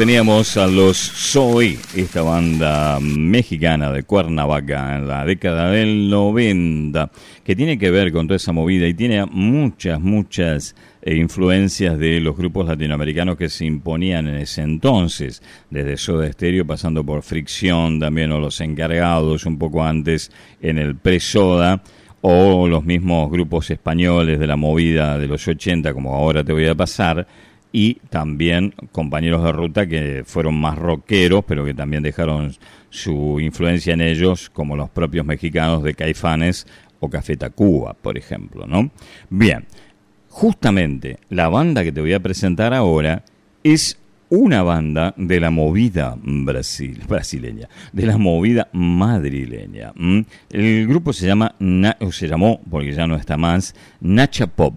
Teníamos 0.00 0.56
a 0.56 0.66
los 0.66 0.96
Soy, 0.96 1.78
esta 1.94 2.22
banda 2.22 2.98
mexicana 3.00 3.92
de 3.92 4.04
Cuernavaca 4.04 4.96
en 4.96 5.06
la 5.06 5.26
década 5.26 5.70
del 5.70 6.08
90, 6.08 7.10
que 7.44 7.54
tiene 7.54 7.76
que 7.76 7.90
ver 7.90 8.10
con 8.10 8.26
toda 8.26 8.36
esa 8.36 8.50
movida 8.50 8.88
y 8.88 8.94
tiene 8.94 9.26
muchas, 9.26 10.00
muchas 10.00 10.74
eh, 11.02 11.16
influencias 11.16 11.98
de 11.98 12.18
los 12.18 12.34
grupos 12.34 12.66
latinoamericanos 12.66 13.36
que 13.36 13.50
se 13.50 13.66
imponían 13.66 14.26
en 14.28 14.36
ese 14.36 14.62
entonces, 14.62 15.42
desde 15.68 15.98
Soda 15.98 16.32
Stereo 16.32 16.66
pasando 16.66 17.04
por 17.04 17.22
Fricción 17.22 18.00
también 18.00 18.32
o 18.32 18.40
Los 18.40 18.62
Encargados 18.62 19.44
un 19.44 19.58
poco 19.58 19.84
antes 19.84 20.32
en 20.62 20.78
el 20.78 20.96
pre-Soda 20.96 21.82
o 22.22 22.66
los 22.66 22.84
mismos 22.84 23.30
grupos 23.30 23.70
españoles 23.70 24.38
de 24.38 24.46
la 24.46 24.56
movida 24.56 25.18
de 25.18 25.26
los 25.26 25.46
80 25.46 25.92
como 25.92 26.14
ahora 26.14 26.42
te 26.42 26.54
voy 26.54 26.66
a 26.66 26.74
pasar 26.74 27.26
y 27.72 27.94
también 28.10 28.74
compañeros 28.92 29.44
de 29.44 29.52
ruta 29.52 29.86
que 29.86 30.22
fueron 30.26 30.60
más 30.60 30.78
rockeros, 30.78 31.44
pero 31.46 31.64
que 31.64 31.74
también 31.74 32.02
dejaron 32.02 32.52
su 32.90 33.38
influencia 33.40 33.94
en 33.94 34.00
ellos, 34.00 34.50
como 34.50 34.76
los 34.76 34.90
propios 34.90 35.24
mexicanos 35.24 35.82
de 35.82 35.94
Caifanes 35.94 36.66
o 36.98 37.08
Café 37.08 37.36
Tacuba, 37.36 37.94
por 37.94 38.18
ejemplo, 38.18 38.66
¿no? 38.66 38.90
Bien, 39.30 39.66
justamente 40.28 41.18
la 41.28 41.48
banda 41.48 41.84
que 41.84 41.92
te 41.92 42.00
voy 42.00 42.12
a 42.12 42.20
presentar 42.20 42.74
ahora 42.74 43.24
es 43.62 43.98
una 44.30 44.62
banda 44.62 45.12
de 45.16 45.40
la 45.40 45.50
movida 45.50 46.16
Brasil, 46.22 47.02
brasileña, 47.08 47.68
de 47.92 48.06
la 48.06 48.16
movida 48.16 48.68
madrileña. 48.72 49.92
El 50.50 50.86
grupo 50.86 51.12
se 51.12 51.26
llama, 51.26 51.54
o 52.00 52.12
se 52.12 52.28
llamó, 52.28 52.60
porque 52.70 52.92
ya 52.92 53.06
no 53.06 53.16
está 53.16 53.36
más, 53.36 53.74
Nacha 54.00 54.46
Pop 54.46 54.74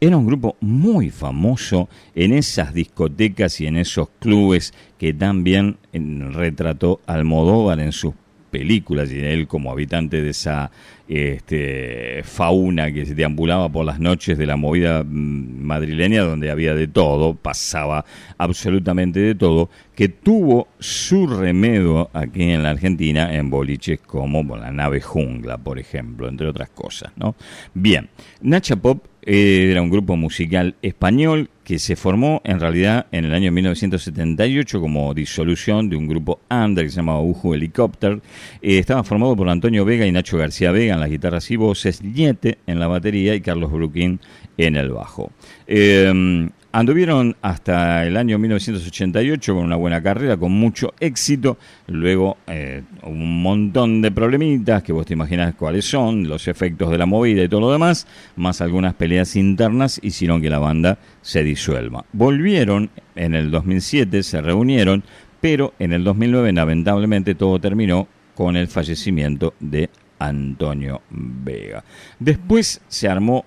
era 0.00 0.16
un 0.16 0.26
grupo 0.26 0.56
muy 0.60 1.10
famoso 1.10 1.88
en 2.14 2.32
esas 2.32 2.74
discotecas 2.74 3.60
y 3.60 3.66
en 3.66 3.76
esos 3.76 4.08
clubes 4.18 4.74
que 4.98 5.14
también 5.14 5.78
retrató 5.92 7.00
Almodóvar 7.06 7.80
en 7.80 7.92
sus 7.92 8.14
películas 8.54 9.10
y 9.10 9.18
él 9.18 9.48
como 9.48 9.72
habitante 9.72 10.22
de 10.22 10.30
esa 10.30 10.70
este, 11.08 12.22
fauna 12.22 12.92
que 12.92 13.04
se 13.04 13.16
deambulaba 13.16 13.68
por 13.68 13.84
las 13.84 13.98
noches 13.98 14.38
de 14.38 14.46
la 14.46 14.56
movida 14.56 15.02
mm, 15.02 15.60
madrileña 15.60 16.22
donde 16.22 16.52
había 16.52 16.72
de 16.74 16.86
todo, 16.86 17.34
pasaba 17.34 18.04
absolutamente 18.38 19.18
de 19.18 19.34
todo, 19.34 19.70
que 19.96 20.08
tuvo 20.08 20.68
su 20.78 21.26
remedio 21.26 22.10
aquí 22.12 22.42
en 22.42 22.62
la 22.62 22.70
Argentina 22.70 23.34
en 23.34 23.50
boliches 23.50 23.98
como 24.00 24.56
la 24.56 24.70
nave 24.70 25.00
Jungla, 25.00 25.58
por 25.58 25.80
ejemplo, 25.80 26.28
entre 26.28 26.46
otras 26.46 26.70
cosas. 26.70 27.10
¿no? 27.16 27.34
Bien, 27.74 28.08
Nacha 28.40 28.76
Pop 28.76 29.04
era 29.26 29.80
un 29.80 29.90
grupo 29.90 30.16
musical 30.16 30.74
español 30.82 31.48
que 31.64 31.78
se 31.78 31.96
formó 31.96 32.42
en 32.44 32.60
realidad 32.60 33.06
en 33.10 33.24
el 33.24 33.32
año 33.32 33.50
1978 33.50 34.80
como 34.80 35.14
disolución 35.14 35.88
de 35.88 35.96
un 35.96 36.06
grupo 36.06 36.40
under 36.50 36.84
que 36.84 36.90
se 36.90 36.96
llamaba 36.96 37.22
Uju 37.22 37.54
Helicopter. 37.54 38.20
Eh, 38.60 38.78
estaba 38.78 39.02
formado 39.02 39.34
por 39.34 39.48
Antonio 39.48 39.84
Vega 39.84 40.06
y 40.06 40.12
Nacho 40.12 40.36
García 40.36 40.72
Vega 40.72 40.94
en 40.94 41.00
las 41.00 41.10
guitarras 41.10 41.50
y 41.50 41.56
voces, 41.56 42.02
Niete 42.02 42.58
en 42.66 42.78
la 42.78 42.86
batería 42.86 43.34
y 43.34 43.40
Carlos 43.40 43.72
Bruquín 43.72 44.20
en 44.58 44.76
el 44.76 44.90
bajo. 44.90 45.32
Eh, 45.66 46.50
Anduvieron 46.74 47.36
hasta 47.40 48.04
el 48.04 48.16
año 48.16 48.36
1988 48.36 49.54
con 49.54 49.62
una 49.62 49.76
buena 49.76 50.02
carrera, 50.02 50.36
con 50.36 50.50
mucho 50.50 50.92
éxito. 50.98 51.56
Luego 51.86 52.38
eh, 52.48 52.82
un 53.04 53.44
montón 53.44 54.02
de 54.02 54.10
problemitas 54.10 54.82
que 54.82 54.92
vos 54.92 55.06
te 55.06 55.12
imaginas 55.12 55.54
cuáles 55.54 55.84
son, 55.84 56.26
los 56.26 56.48
efectos 56.48 56.90
de 56.90 56.98
la 56.98 57.06
movida 57.06 57.44
y 57.44 57.48
todo 57.48 57.60
lo 57.60 57.70
demás, 57.70 58.08
más 58.34 58.60
algunas 58.60 58.94
peleas 58.94 59.36
internas 59.36 60.00
hicieron 60.02 60.42
que 60.42 60.50
la 60.50 60.58
banda 60.58 60.98
se 61.22 61.44
disuelva. 61.44 62.06
Volvieron 62.12 62.90
en 63.14 63.36
el 63.36 63.52
2007, 63.52 64.24
se 64.24 64.42
reunieron, 64.42 65.04
pero 65.40 65.74
en 65.78 65.92
el 65.92 66.02
2009 66.02 66.52
lamentablemente 66.54 67.36
todo 67.36 67.60
terminó 67.60 68.08
con 68.34 68.56
el 68.56 68.66
fallecimiento 68.66 69.54
de 69.60 69.90
Antonio 70.18 71.02
Vega. 71.08 71.84
Después 72.18 72.80
se 72.88 73.08
armó 73.08 73.44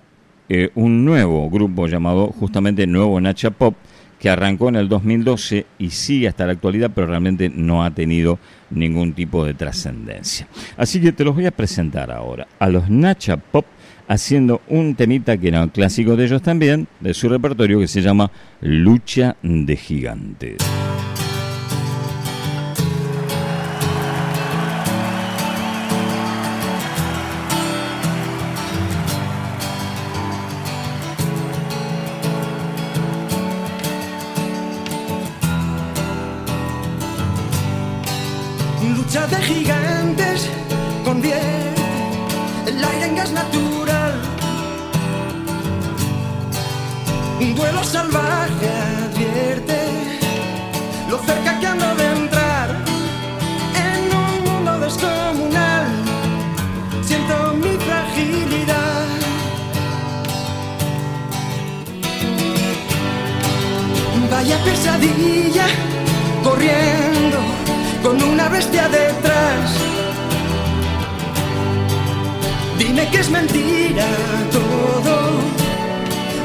eh, 0.48 0.70
un 0.74 1.04
nuevo 1.04 1.50
grupo 1.50 1.86
llamado 1.86 2.28
justamente 2.28 2.86
Nuevo 2.86 3.20
Nacha 3.20 3.50
Pop, 3.50 3.74
que 4.18 4.30
arrancó 4.30 4.68
en 4.68 4.76
el 4.76 4.88
2012 4.88 5.66
y 5.78 5.90
sigue 5.90 6.28
hasta 6.28 6.46
la 6.46 6.52
actualidad, 6.52 6.90
pero 6.94 7.06
realmente 7.06 7.48
no 7.48 7.84
ha 7.84 7.90
tenido 7.90 8.38
ningún 8.70 9.12
tipo 9.12 9.44
de 9.44 9.54
trascendencia. 9.54 10.48
Así 10.76 11.00
que 11.00 11.12
te 11.12 11.24
los 11.24 11.34
voy 11.34 11.46
a 11.46 11.50
presentar 11.50 12.10
ahora, 12.10 12.48
a 12.58 12.68
los 12.68 12.90
Nacha 12.90 13.36
Pop, 13.36 13.66
haciendo 14.08 14.62
un 14.68 14.94
temita 14.94 15.36
que 15.36 15.48
era 15.48 15.62
un 15.62 15.68
clásico 15.68 16.16
de 16.16 16.24
ellos 16.24 16.42
también, 16.42 16.88
de 17.00 17.14
su 17.14 17.28
repertorio, 17.28 17.78
que 17.78 17.88
se 17.88 18.02
llama 18.02 18.30
Lucha 18.60 19.36
de 19.42 19.76
Gigantes. 19.76 20.56
Gigantes 39.48 40.50
convierte 41.04 41.82
el 42.66 42.84
aire 42.84 43.06
en 43.06 43.16
gas 43.16 43.32
natural. 43.32 44.14
Un 47.40 47.54
duelo 47.54 47.82
salvaje 47.82 48.47
es 73.20 73.30
mentira 73.30 74.06
todo, 74.52 75.14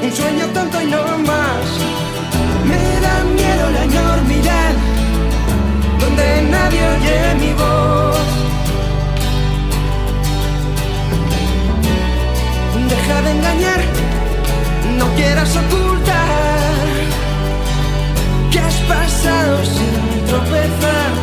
un 0.02 0.12
sueño 0.12 0.46
tonto 0.54 0.82
y 0.82 0.86
no 0.88 1.18
más. 1.20 1.66
Me 2.66 2.84
da 3.06 3.24
miedo 3.40 3.70
la 3.70 3.84
enormidad, 3.84 4.74
donde 6.00 6.42
nadie 6.50 6.82
oye 6.96 7.36
mi 7.42 7.54
voz. 7.54 8.28
Deja 12.90 13.22
de 13.22 13.32
engañar, 13.32 13.82
no 14.98 15.06
quieras 15.16 15.56
ocultar 15.56 16.74
que 18.52 18.60
has 18.60 18.76
pasado 18.94 19.64
sin 19.66 20.26
tropezar. 20.26 21.23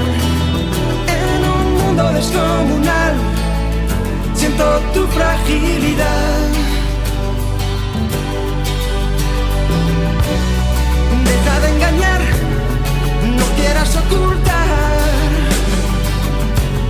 tu 4.93 5.07
fragilidad. 5.07 6.49
Deja 11.29 11.59
de 11.61 11.67
engañar, 11.75 12.21
no 13.37 13.45
quieras 13.57 13.95
ocultar 13.95 15.31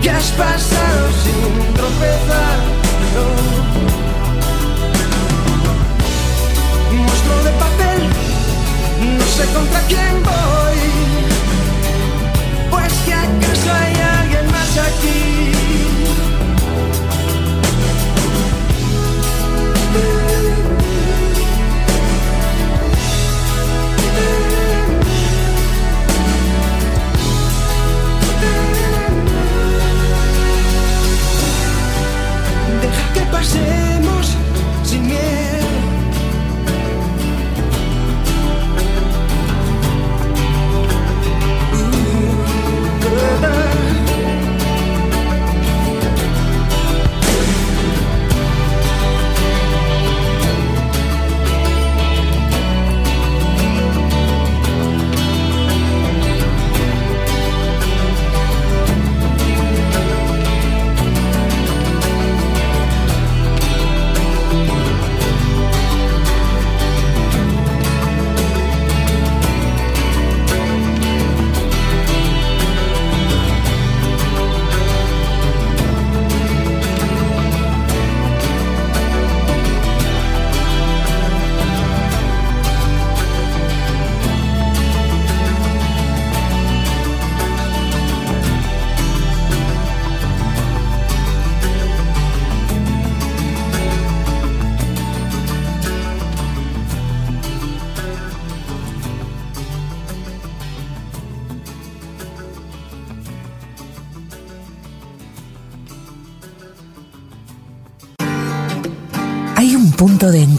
que 0.01 0.09
has 0.09 0.31
pasado 0.31 1.03
sin 1.23 1.73
tropezar. 1.73 2.57
No. 3.15 3.25
Monstruo 6.97 7.43
de 7.47 7.51
papel, 7.51 7.99
no 9.17 9.25
sé 9.35 9.45
contra 9.53 9.81
quién 9.87 10.13
voy. 10.23 10.79
Pues 12.71 12.93
que 13.05 13.13
acaso 13.13 13.69
hay 13.81 13.95
alguien 14.19 14.45
más 14.51 14.77
aquí. 14.77 15.30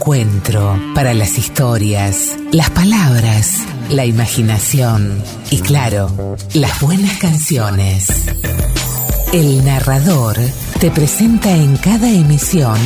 Encuentro 0.03 0.77
para 0.97 1.15
las 1.15 1.39
historias, 1.39 2.37
las 2.51 2.71
palabras, 2.71 3.59
la 3.89 4.05
imaginación 4.05 5.23
y 5.49 5.61
claro, 5.61 6.37
las 6.55 6.81
buenas 6.81 7.19
canciones. 7.19 8.09
El 9.33 9.65
narrador 9.65 10.37
te 10.81 10.91
presenta 10.91 11.53
en 11.53 11.77
cada 11.77 12.11
emisión 12.11 12.77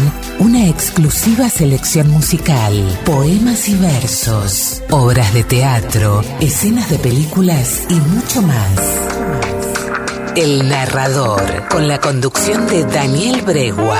una 0.40 0.68
exclusiva 0.68 1.48
selección 1.48 2.10
musical, 2.10 2.84
poemas 3.06 3.66
y 3.70 3.76
versos, 3.76 4.82
obras 4.90 5.32
de 5.32 5.42
teatro, 5.42 6.22
escenas 6.42 6.90
de 6.90 6.98
películas 6.98 7.86
y 7.88 7.94
mucho 7.94 8.42
más. 8.42 8.78
El 10.36 10.68
narrador, 10.68 11.66
con 11.70 11.88
la 11.88 11.98
conducción 11.98 12.66
de 12.66 12.84
Daniel 12.84 13.40
Bregua. 13.40 13.96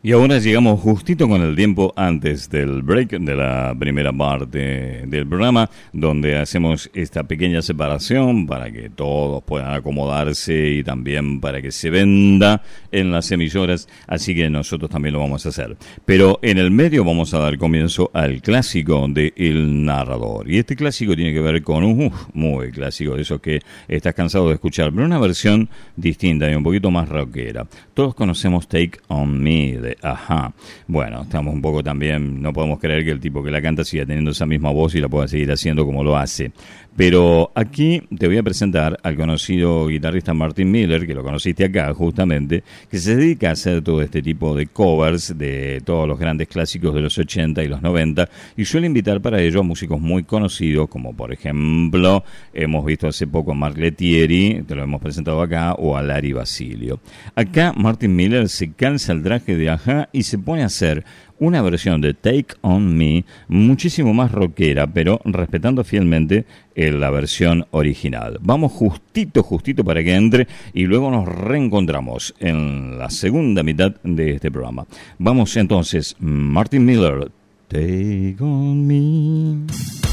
Y 0.00 0.12
ahora 0.12 0.38
llegamos 0.38 0.80
justito 0.80 1.28
con 1.28 1.42
el 1.42 1.56
tiempo 1.56 1.92
antes 1.96 2.48
del 2.48 2.82
break 2.82 3.18
de 3.18 3.34
la 3.34 3.74
primera 3.76 4.12
parte 4.12 5.04
del 5.04 5.26
programa, 5.26 5.68
donde 5.92 6.38
hacemos 6.38 6.88
esta 6.94 7.24
pequeña 7.24 7.62
separación 7.62 8.46
para 8.46 8.70
que 8.70 8.90
todos 8.90 9.42
puedan 9.42 9.74
acomodarse 9.74 10.68
y 10.68 10.84
también 10.84 11.40
para 11.40 11.60
que 11.60 11.72
se 11.72 11.90
venda 11.90 12.62
en 12.92 13.10
las 13.10 13.32
emisoras, 13.32 13.88
así 14.06 14.36
que 14.36 14.48
nosotros 14.48 14.88
también 14.88 15.14
lo 15.14 15.18
vamos 15.18 15.44
a 15.46 15.48
hacer. 15.48 15.76
Pero 16.04 16.38
en 16.42 16.58
el 16.58 16.70
medio 16.70 17.02
vamos 17.04 17.34
a 17.34 17.40
dar 17.40 17.58
comienzo 17.58 18.12
al 18.14 18.40
clásico 18.40 19.04
de 19.08 19.32
El 19.34 19.84
Narrador. 19.84 20.48
Y 20.48 20.58
este 20.58 20.76
clásico 20.76 21.16
tiene 21.16 21.32
que 21.32 21.40
ver 21.40 21.60
con 21.64 21.82
un 21.82 22.12
muy 22.34 22.70
clásico, 22.70 23.16
de 23.16 23.22
esos 23.22 23.40
que 23.40 23.62
estás 23.88 24.14
cansado 24.14 24.46
de 24.46 24.54
escuchar, 24.54 24.92
pero 24.92 25.06
una 25.06 25.18
versión 25.18 25.68
distinta 25.96 26.48
y 26.48 26.54
un 26.54 26.62
poquito 26.62 26.88
más 26.92 27.08
rockera. 27.08 27.66
Todos 27.94 28.14
conocemos 28.14 28.68
Take 28.68 29.00
On 29.08 29.42
Me 29.42 29.87
Ajá. 30.02 30.52
Bueno, 30.86 31.22
estamos 31.22 31.54
un 31.54 31.62
poco 31.62 31.82
también, 31.82 32.40
no 32.42 32.52
podemos 32.52 32.78
creer 32.78 33.04
que 33.04 33.10
el 33.10 33.20
tipo 33.20 33.42
que 33.42 33.50
la 33.50 33.62
canta 33.62 33.84
siga 33.84 34.04
teniendo 34.06 34.30
esa 34.30 34.46
misma 34.46 34.70
voz 34.70 34.94
y 34.94 35.00
la 35.00 35.08
pueda 35.08 35.28
seguir 35.28 35.50
haciendo 35.50 35.84
como 35.84 36.04
lo 36.04 36.16
hace. 36.16 36.52
Pero 36.98 37.52
aquí 37.54 38.02
te 38.18 38.26
voy 38.26 38.38
a 38.38 38.42
presentar 38.42 38.98
al 39.04 39.14
conocido 39.14 39.86
guitarrista 39.86 40.34
Martin 40.34 40.68
Miller, 40.68 41.06
que 41.06 41.14
lo 41.14 41.22
conociste 41.22 41.64
acá 41.64 41.94
justamente, 41.94 42.64
que 42.90 42.98
se 42.98 43.14
dedica 43.14 43.50
a 43.50 43.52
hacer 43.52 43.82
todo 43.82 44.02
este 44.02 44.20
tipo 44.20 44.52
de 44.56 44.66
covers 44.66 45.38
de 45.38 45.80
todos 45.84 46.08
los 46.08 46.18
grandes 46.18 46.48
clásicos 46.48 46.92
de 46.92 47.02
los 47.02 47.16
80 47.16 47.62
y 47.62 47.68
los 47.68 47.82
90 47.82 48.28
y 48.56 48.64
suele 48.64 48.88
invitar 48.88 49.20
para 49.20 49.40
ello 49.40 49.60
a 49.60 49.62
músicos 49.62 50.00
muy 50.00 50.24
conocidos, 50.24 50.88
como 50.88 51.14
por 51.14 51.32
ejemplo 51.32 52.24
hemos 52.52 52.84
visto 52.84 53.06
hace 53.06 53.28
poco 53.28 53.52
a 53.52 53.54
Mark 53.54 53.78
Letieri, 53.78 54.64
te 54.66 54.74
lo 54.74 54.82
hemos 54.82 55.00
presentado 55.00 55.40
acá, 55.40 55.74
o 55.74 55.96
a 55.96 56.02
Larry 56.02 56.32
Basilio. 56.32 56.98
Acá 57.36 57.72
Martin 57.76 58.16
Miller 58.16 58.48
se 58.48 58.72
cansa 58.72 59.12
el 59.12 59.22
traje 59.22 59.54
de 59.54 59.70
Aja 59.70 60.08
y 60.12 60.24
se 60.24 60.36
pone 60.36 60.64
a 60.64 60.66
hacer 60.66 61.04
una 61.40 61.62
versión 61.62 62.00
de 62.00 62.14
Take 62.14 62.54
On 62.62 62.96
Me 62.96 63.24
muchísimo 63.48 64.14
más 64.14 64.32
rockera, 64.32 64.86
pero 64.86 65.20
respetando 65.24 65.84
fielmente 65.84 66.44
eh, 66.74 66.90
la 66.92 67.10
versión 67.10 67.66
original. 67.70 68.38
Vamos 68.40 68.72
justito, 68.72 69.42
justito 69.42 69.84
para 69.84 70.02
que 70.02 70.14
entre 70.14 70.46
y 70.72 70.84
luego 70.84 71.10
nos 71.10 71.26
reencontramos 71.26 72.34
en 72.38 72.98
la 72.98 73.10
segunda 73.10 73.62
mitad 73.62 73.94
de 74.02 74.32
este 74.32 74.50
programa. 74.50 74.86
Vamos 75.18 75.56
entonces, 75.56 76.16
Martin 76.18 76.84
Miller, 76.84 77.30
Take 77.68 78.36
On 78.40 78.86
Me. 78.86 80.07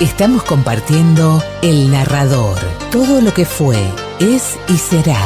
Estamos 0.00 0.44
compartiendo 0.44 1.42
El 1.60 1.90
Narrador, 1.90 2.56
todo 2.90 3.20
lo 3.20 3.34
que 3.34 3.44
fue, 3.44 3.76
es 4.18 4.58
y 4.66 4.78
será. 4.78 5.20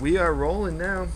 We 0.00 0.16
are 0.16 0.32
rolling 0.32 0.78
now. 0.78 1.08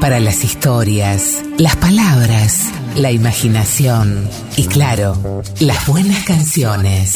para 0.00 0.18
las 0.18 0.44
historias, 0.44 1.42
las 1.56 1.76
palabras, 1.76 2.64
la 2.96 3.12
imaginación 3.12 4.28
y 4.56 4.66
claro, 4.66 5.42
las 5.60 5.86
buenas 5.86 6.24
canciones. 6.24 7.14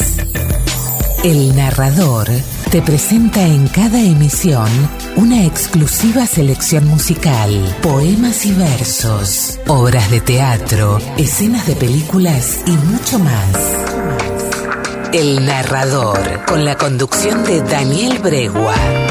El 1.23 1.55
narrador 1.55 2.29
te 2.71 2.81
presenta 2.81 3.41
en 3.45 3.67
cada 3.67 3.99
emisión 3.99 4.69
una 5.17 5.45
exclusiva 5.45 6.25
selección 6.25 6.87
musical, 6.87 7.51
poemas 7.81 8.45
y 8.45 8.53
versos, 8.53 9.59
obras 9.67 10.09
de 10.09 10.21
teatro, 10.21 10.99
escenas 11.17 11.67
de 11.67 11.75
películas 11.75 12.59
y 12.65 12.71
mucho 12.71 13.19
más. 13.19 13.55
El 15.11 15.45
narrador, 15.45 16.45
con 16.47 16.63
la 16.63 16.77
conducción 16.77 17.43
de 17.43 17.61
Daniel 17.61 18.19
Bregua. 18.19 19.10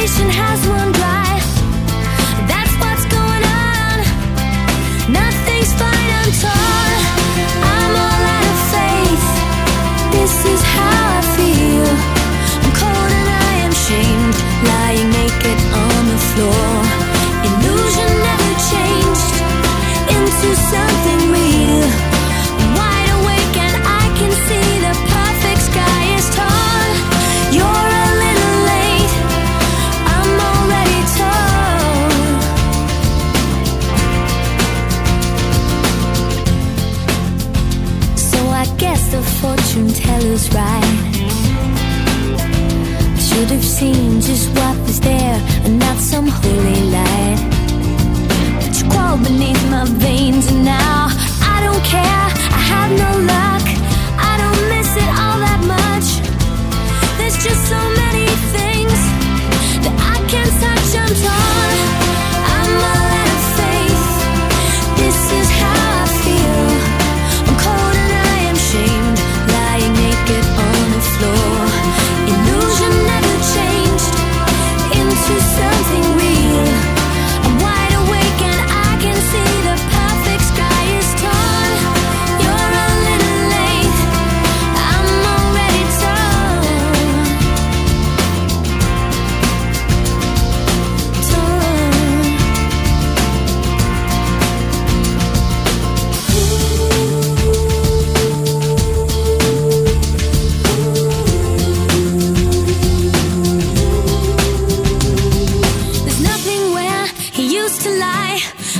nation 0.00 0.30
has 0.30 0.66
one 0.66 0.92
life. 0.92 1.29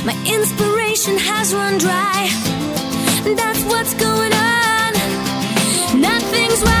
My 0.03 0.13
inspiration 0.25 1.15
has 1.17 1.53
run 1.53 1.77
dry. 1.77 2.27
That's 3.35 3.63
what's 3.65 3.93
going 3.93 4.33
on. 4.33 6.01
Nothing's 6.01 6.61
right. 6.63 6.80